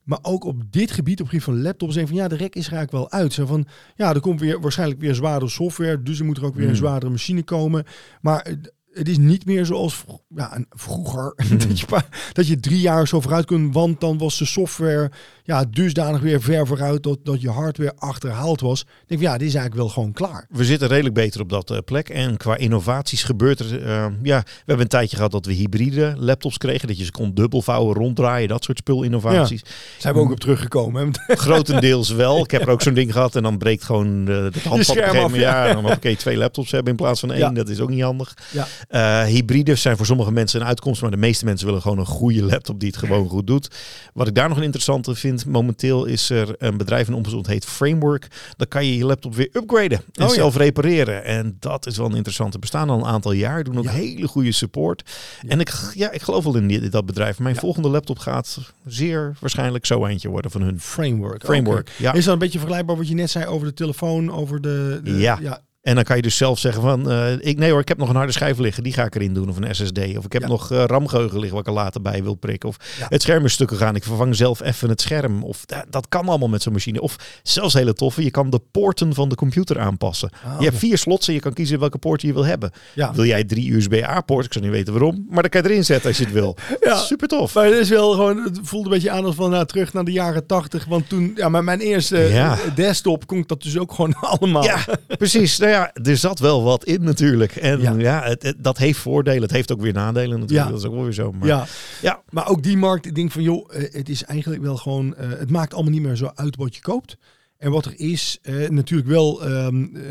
[0.02, 2.54] Maar ook op dit gebied, op het gebied van laptops, zeggen van ja, de rek
[2.54, 3.32] is eigenlijk wel uit.
[3.32, 6.54] Zo van ja, er komt weer waarschijnlijk weer zwaardere software, dus er moet er ook
[6.54, 6.78] weer een Hmm.
[6.78, 7.84] zwaardere machine komen.
[8.20, 8.54] Maar eh,
[8.94, 11.34] het is niet meer zoals ja, vroeger.
[11.68, 11.86] dat, je,
[12.32, 13.74] dat je drie jaar zo vooruit kunt.
[13.74, 15.10] Want dan was de software
[15.44, 18.80] ja, dusdanig weer ver vooruit dat, dat je hardware achterhaald was.
[18.80, 20.46] Ik denk ja, dit is eigenlijk wel gewoon klaar.
[20.48, 22.08] We zitten redelijk beter op dat uh, plek.
[22.08, 23.82] En qua innovaties gebeurt er...
[23.82, 26.88] Uh, ja, we hebben een tijdje gehad dat we hybride laptops kregen.
[26.88, 28.48] Dat je ze kon dubbelvouwen, ronddraaien.
[28.48, 29.62] Dat soort spulinnovaties.
[29.64, 31.10] Ja, zijn we ook op teruggekomen.
[31.26, 32.44] Grotendeels wel.
[32.44, 33.36] Ik heb er ook zo'n ding gehad.
[33.36, 36.70] En dan breekt gewoon uh, het handvat op een Ja, dan oké, okay, twee laptops
[36.70, 37.54] hebben in plaats van één.
[37.54, 38.34] Dat is ook niet handig.
[38.50, 38.66] Ja.
[38.90, 41.02] Uh, hybrides zijn voor sommige mensen een uitkomst.
[41.02, 43.68] Maar de meeste mensen willen gewoon een goede laptop die het gewoon goed doet.
[44.14, 47.64] Wat ik daar nog een interessante vind Momenteel is er een bedrijf in omzet heet
[47.64, 48.28] Framework.
[48.56, 51.24] Dan kan je je laptop weer upgraden en oh, zelf repareren.
[51.24, 52.58] En dat is wel een interessante.
[52.58, 53.64] Bestaan al een aantal jaar.
[53.64, 55.10] Doen ook hele goede support.
[55.46, 57.38] En ik, ja, ik geloof wel in die, dat bedrijf.
[57.38, 60.80] Mijn volgende laptop gaat zeer waarschijnlijk zo eentje worden van hun.
[60.80, 61.44] Framework.
[61.44, 61.90] Framework.
[61.98, 62.12] Ja.
[62.12, 65.00] Is dat een beetje vergelijkbaar wat je net zei over de telefoon, over de.
[65.04, 65.60] de ja.
[65.82, 68.08] En dan kan je dus zelf zeggen van, uh, ik, nee hoor, ik heb nog
[68.08, 69.48] een harde schijf liggen, die ga ik erin doen.
[69.48, 69.98] Of een SSD.
[70.16, 72.68] Of ik heb nog uh, RAM-geheugen liggen wat ik er later bij wil prikken.
[72.68, 72.76] Of
[73.08, 75.44] het scherm is stukken gaan, ik vervang zelf even het scherm.
[75.44, 77.00] Of dat kan allemaal met zo'n machine.
[77.00, 80.30] Of zelfs hele toffe, je kan de poorten van de computer aanpassen.
[80.44, 82.70] Ah, je hebt vier slots en je kan kiezen welke poort je wil hebben.
[83.14, 84.46] Wil jij drie USB-A-poorten?
[84.46, 86.56] Ik zou niet weten waarom, maar dan kan je erin zetten als je het wil.
[86.80, 86.96] ja.
[86.96, 87.54] Super tof.
[87.54, 90.04] Maar het is wel gewoon, het voelt een beetje aan als van nou, terug naar
[90.04, 90.84] de jaren tachtig.
[90.84, 94.64] Want toen, ja, maar mijn eerste desktop kon ik dat dus ook gewoon allemaal.
[94.64, 94.78] Ja,
[95.18, 95.58] precies.
[95.72, 97.56] Ja, er zat wel wat in natuurlijk.
[97.56, 99.42] En ja, het, dat heeft voordelen.
[99.42, 100.68] Het heeft ook weer nadelen natuurlijk.
[100.68, 101.32] Dat is ook wel weer zo.
[101.32, 101.66] Maar, ja.
[102.02, 105.14] ja, maar ook die markt, ik denk van joh, eh, het is eigenlijk wel gewoon,
[105.20, 107.16] uh, het maakt allemaal niet meer zo uit wat je koopt.
[107.62, 110.02] En wat er is, uh, natuurlijk wel um, uh,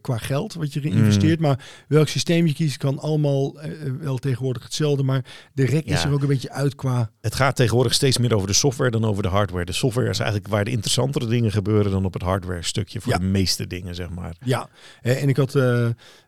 [0.00, 1.46] qua geld wat je geïnvesteerd, mm.
[1.46, 5.02] maar welk systeem je kiest kan allemaal uh, wel tegenwoordig hetzelfde.
[5.02, 5.94] Maar de rek ja.
[5.94, 7.10] is er ook een beetje uit qua.
[7.20, 9.64] Het gaat tegenwoordig steeds meer over de software dan over de hardware.
[9.64, 13.12] De software is eigenlijk waar de interessantere dingen gebeuren dan op het hardware stukje voor
[13.12, 13.18] ja.
[13.18, 14.36] de meeste dingen, zeg maar.
[14.44, 14.68] Ja,
[15.02, 15.54] en ik had,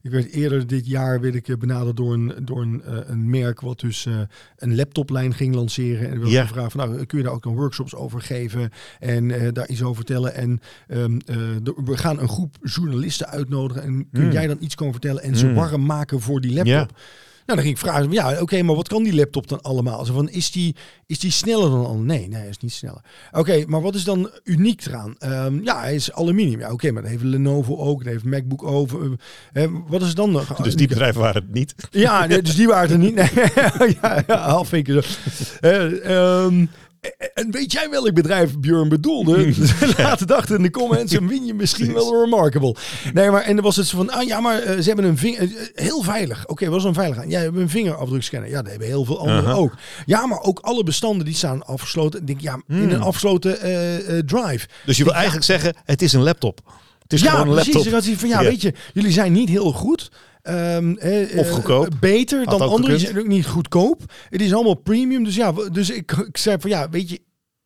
[0.02, 3.80] ik werd eerder dit jaar werd ik benaderd door een, door een, een merk wat
[3.80, 4.06] dus
[4.56, 6.10] een laptoplijn ging lanceren.
[6.10, 6.46] En we ja.
[6.46, 9.96] gevraagd van nou kun je daar ook dan workshops over geven en daar iets over
[9.96, 10.34] vertellen.
[10.34, 10.49] En
[10.86, 13.82] en ehm, uh, we gaan een groep journalisten uitnodigen.
[13.82, 14.32] En kun hmm.
[14.32, 15.54] jij dan iets komen vertellen en ze mm.
[15.54, 16.98] warm maken voor die laptop?
[17.50, 20.04] Nou, dan ging ik vragen, ja, oké, maar wat kan die laptop dan allemaal?
[20.04, 20.76] Zo van, is die,
[21.06, 21.96] is die sneller dan al?
[21.96, 23.00] Nee, nee, is niet sneller.
[23.32, 25.14] Oké, maar wat is dan uniek eraan?
[25.24, 26.60] Um, ja, hij is aluminium.
[26.60, 29.16] Ja, oké, maar dat heeft Lenovo ook, dat heeft Macbook over.
[29.52, 30.56] Uh, wat is dan nog?
[30.62, 31.74] Dus die bedrijven waren het niet?
[31.90, 33.14] Ja, dus die waren het niet.
[33.14, 35.02] Nee, ja, ja, half zo.
[35.60, 36.46] Uh,
[37.34, 39.54] en weet jij welk bedrijf Björn bedoelde?
[39.98, 42.76] Laat het achter in de comments en win je misschien wel remarkable.
[43.12, 45.18] Nee, maar en dan was het zo van, ah ja, maar uh, ze hebben een
[45.18, 46.42] vinger, uh, heel veilig.
[46.42, 47.24] Oké, okay, wat is een veilig?
[47.28, 48.48] Jij hebt een vingerafdrukscanner.
[48.50, 49.58] Ja, dat hebben heel veel anderen uh -huh.
[49.58, 49.74] ook.
[50.06, 52.24] Ja, maar ook alle bestanden die staan afgesloten.
[52.24, 53.02] Denk ja, in een hmm.
[53.02, 53.56] afgesloten
[54.26, 54.68] drive.
[54.84, 56.60] Dus je wil eigenlijk zeggen, het is een laptop.
[57.02, 57.74] Het is ja, gewoon een precies.
[57.74, 57.92] laptop.
[57.92, 58.18] Precies.
[58.18, 60.10] Van, ja, ja, weet je, jullie zijn niet heel goed.
[60.42, 61.88] Um, eh, of goedkoop.
[62.00, 63.00] beter dan anderen.
[63.00, 64.02] zijn ook niet goedkoop.
[64.28, 65.24] Het is allemaal premium.
[65.24, 67.20] Dus ja, dus ik, ik zei van ja, weet je,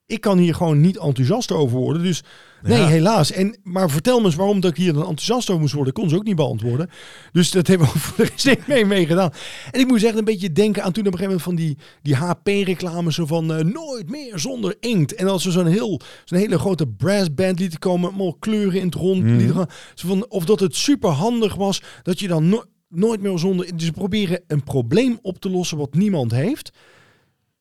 [0.06, 2.02] ik kan hier gewoon niet enthousiast over worden.
[2.02, 2.22] Dus
[2.62, 3.32] nee, helaas.
[3.32, 5.92] En, maar vertel me eens waarom dat ik hier dan enthousiast over moest worden.
[5.92, 6.90] kon ze ook niet beantwoorden.
[7.32, 9.30] Dus dat hebben we voor de mee, mee gedaan.
[9.70, 11.76] En ik moest echt een beetje denken aan toen op een gegeven moment van die,
[12.02, 13.14] die HP-reclames.
[13.14, 15.14] Zo van uh, nooit meer zonder inkt.
[15.14, 18.16] En als ze zo'n heel, zo'n hele grote brassband lieten komen.
[18.16, 19.22] Met kleuren in het rond.
[19.24, 19.52] Mm.
[19.52, 23.38] gaan, zo van, of dat het super handig was dat je dan no nooit meer
[23.38, 23.76] zonder...
[23.76, 26.72] Dus ze proberen een probleem op te lossen wat niemand heeft.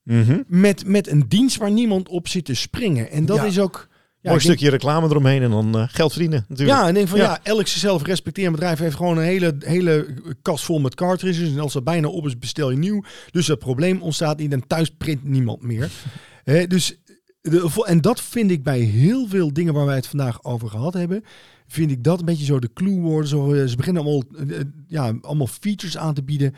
[0.03, 0.41] Mhm.
[0.47, 3.11] met, met een dienst waar niemand op zit te springen.
[3.11, 3.87] En dat is ook...
[4.19, 6.79] Ja, Mooi stukje reclame eromheen en dan uh, geld verdienen natuurlijk.
[6.79, 10.07] Ja, en denk van ja, elk zichzelf respecterend bedrijf heeft gewoon een hele, hele
[10.41, 11.51] kast vol met cartridges.
[11.51, 13.03] En als dat bijna op is, bestel je nieuw.
[13.31, 15.89] Dus het probleem ontstaat niet en thuis print niemand meer.
[16.67, 16.95] dus,
[17.41, 20.93] de, en dat vind ik bij heel veel dingen waar wij het vandaag over gehad
[20.93, 21.23] hebben
[21.73, 23.29] vind ik dat een beetje zo de clue worden.
[23.29, 26.55] Zo, eh, ze beginnen allemaal, eh, ja, allemaal features aan te bieden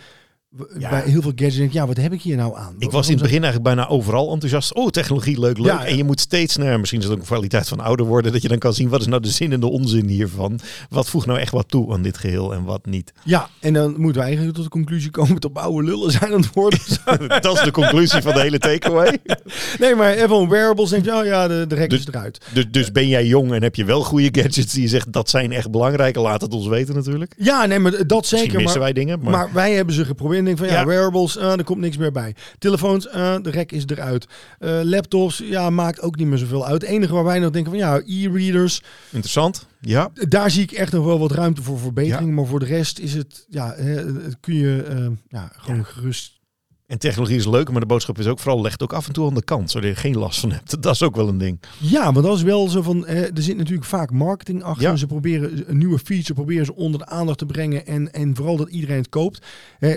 [0.78, 0.89] ja.
[0.89, 2.76] bij heel veel gadgets denk ik, ja, wat heb ik hier nou aan?
[2.80, 4.74] Ik was in het begin eigenlijk bijna overal enthousiast.
[4.74, 5.80] Oh, technologie, leuk, leuk.
[5.80, 8.41] En je moet steeds, naar, misschien is het ook een kwaliteit van ouder worden, dat
[8.41, 10.60] je dan kan zien, wat is nou de zin en de onzin hiervan?
[10.89, 13.14] Wat voegt nou echt wat toe aan dit geheel en wat niet?
[13.24, 16.41] Ja, en dan moeten we eigenlijk tot de conclusie komen dat oude lullen zijn aan
[16.41, 16.80] het worden.
[17.41, 19.18] dat is de conclusie van de hele takeaway.
[19.80, 22.41] nee, maar even wearables, denk je, oh ja, de, de rek dus, is eruit.
[22.53, 25.30] Dus, dus ben jij jong en heb je wel goede gadgets die je zegt, dat
[25.30, 27.34] zijn echt belangrijk, laat het ons weten natuurlijk.
[27.38, 28.45] Ja, nee, maar dat zeker.
[28.45, 29.20] Misschien missen maar, wij dingen.
[29.20, 29.32] Maar...
[29.32, 32.11] maar wij hebben ze geprobeerd en denk van, ja, wearables uh, er komt niks meer
[32.11, 32.35] bij.
[32.57, 34.27] Telefoons, uh, de rek is eruit.
[34.59, 36.81] Uh, laptops, ja, maakt ook niet meer zoveel uit.
[36.81, 38.81] Het enige waar wij nog denken van ja, e-readers.
[39.05, 39.67] Interessant.
[39.79, 40.09] Ja.
[40.13, 42.35] Daar zie ik echt nog wel wat ruimte voor verbetering.
[42.35, 43.75] Maar voor de rest is het, ja,
[44.39, 46.34] kun je ja, gewoon gerust
[46.88, 49.27] En technologie is leuk, maar de boodschap is ook vooral legt ook af en toe
[49.27, 50.81] aan de kant, zodat je er geen last van hebt.
[50.83, 51.59] Dat is ook wel een ding.
[51.79, 54.83] Ja, maar dat is wel zo van, er zit natuurlijk vaak marketing achter.
[54.89, 54.95] Ja.
[54.95, 58.57] Ze proberen een nieuwe feature, proberen ze onder de aandacht te brengen en, en vooral
[58.57, 59.45] dat iedereen het koopt.
[59.79, 59.93] Eh,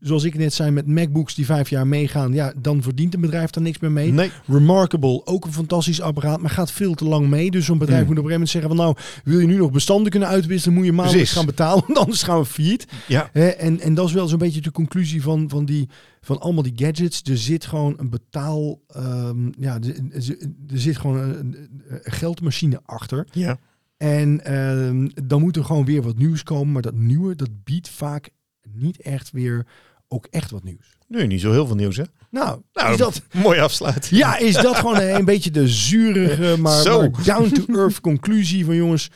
[0.00, 3.50] zoals ik net zei met MacBooks die vijf jaar meegaan, ja, dan verdient een bedrijf
[3.50, 4.12] daar niks meer mee.
[4.12, 4.30] Nee.
[4.46, 7.50] Remarkable, ook een fantastisch apparaat, maar gaat veel te lang mee.
[7.50, 8.06] Dus zo'n bedrijf Mm.
[8.08, 10.76] moet op een gegeven moment zeggen van, nou, wil je nu nog bestanden kunnen uitwisselen,
[10.76, 12.86] moet je maandelijks gaan betalen, want anders gaan we failliet.
[13.06, 13.30] Ja.
[13.32, 15.88] En, en dat is wel zo'n beetje de conclusie van, van, die,
[16.20, 17.22] van allemaal die gadgets.
[17.22, 18.80] Er zit gewoon een betaal...
[18.88, 21.56] ehm, ja, er, zit gewoon een,
[22.02, 23.26] geldmachine achter.
[23.32, 23.58] Ja.
[23.96, 26.72] En ehm, dan moet er gewoon weer wat nieuws komen.
[26.72, 28.30] Maar dat nieuwe, dat biedt vaak
[28.72, 29.66] niet echt weer
[30.08, 30.96] ook echt wat nieuws.
[31.06, 32.04] Nee, niet zo heel veel nieuws, hè?
[32.30, 33.22] Nou, Nou, is dat...
[33.32, 34.16] Mooi afsluiten.
[34.16, 39.10] Ja, is dat gewoon een, een beetje de zurige, maar, maar down-to-earth conclusie van jongens...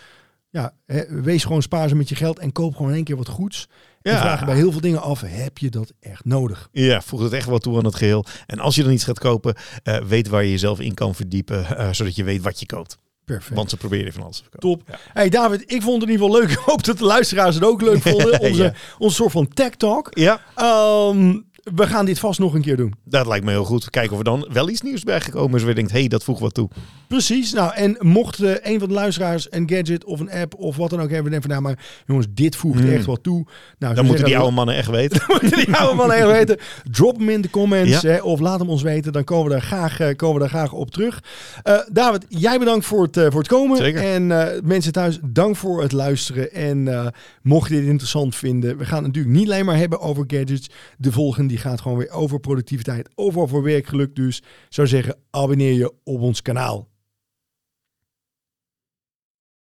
[0.50, 3.68] Ja, hè, wees gewoon spaarzaam met je geld en koop gewoon één keer wat goeds.
[4.02, 4.20] Ja.
[4.20, 6.68] vraag je bij heel veel dingen af, heb je dat echt nodig?
[6.72, 8.24] Ja, voegt het echt wel toe aan het geheel.
[8.46, 11.76] En als je dan iets gaat kopen, eh, weet waar je jezelf in kan verdiepen,
[11.78, 12.96] eh, zodat je weet wat je koopt.
[13.24, 13.54] Perfect.
[13.54, 14.84] Want ze proberen van alles te verkopen.
[14.86, 14.98] Top.
[15.12, 16.50] Hey David, ik vond het in ieder geval leuk.
[16.58, 18.40] Ik hoop dat de luisteraars het ook leuk vonden.
[18.40, 18.72] Onze, Ja.
[18.98, 20.08] onze soort van tech talk.
[20.10, 22.94] Ja, Ehm, we gaan dit vast nog een keer doen.
[23.04, 23.90] dat lijkt me heel goed.
[23.90, 25.60] Kijken of er dan wel iets nieuws bijgekomen is.
[25.60, 26.68] Waar je denkt, hé, hey, dat voegt wat toe.
[27.08, 27.52] Precies.
[27.52, 30.90] Nou, en mocht eh, een van de luisteraars een gadget of een app of wat
[30.90, 32.92] dan ook hebben, denken van nou, maar jongens, dit voegt Hmm.
[32.92, 33.46] echt wat toe.
[33.78, 35.22] Nou, Dan moeten die oude mannen echt weten.
[35.40, 36.56] moeten die oude mannen echt weten.
[36.90, 38.10] Drop hem in de comments Ja.
[38.10, 39.12] hè, of laat hem ons weten.
[39.12, 41.22] Dan komen we daar graag, eh, komen we daar graag op terug.
[41.62, 43.76] Eh, David, jij bedankt voor het, voor het komen.
[43.76, 44.02] Zeker.
[44.02, 44.26] En
[44.64, 46.52] mensen thuis, dank voor het luisteren.
[46.52, 50.24] En mocht je dit interessant vinden, we gaan het natuurlijk niet alleen maar hebben over
[50.26, 50.70] gadgets.
[50.98, 54.14] De volgende die gaat gewoon weer over productiviteit, over, over werkgeluk.
[54.16, 56.88] Dus zou zeggen, abonneer je op ons kanaal.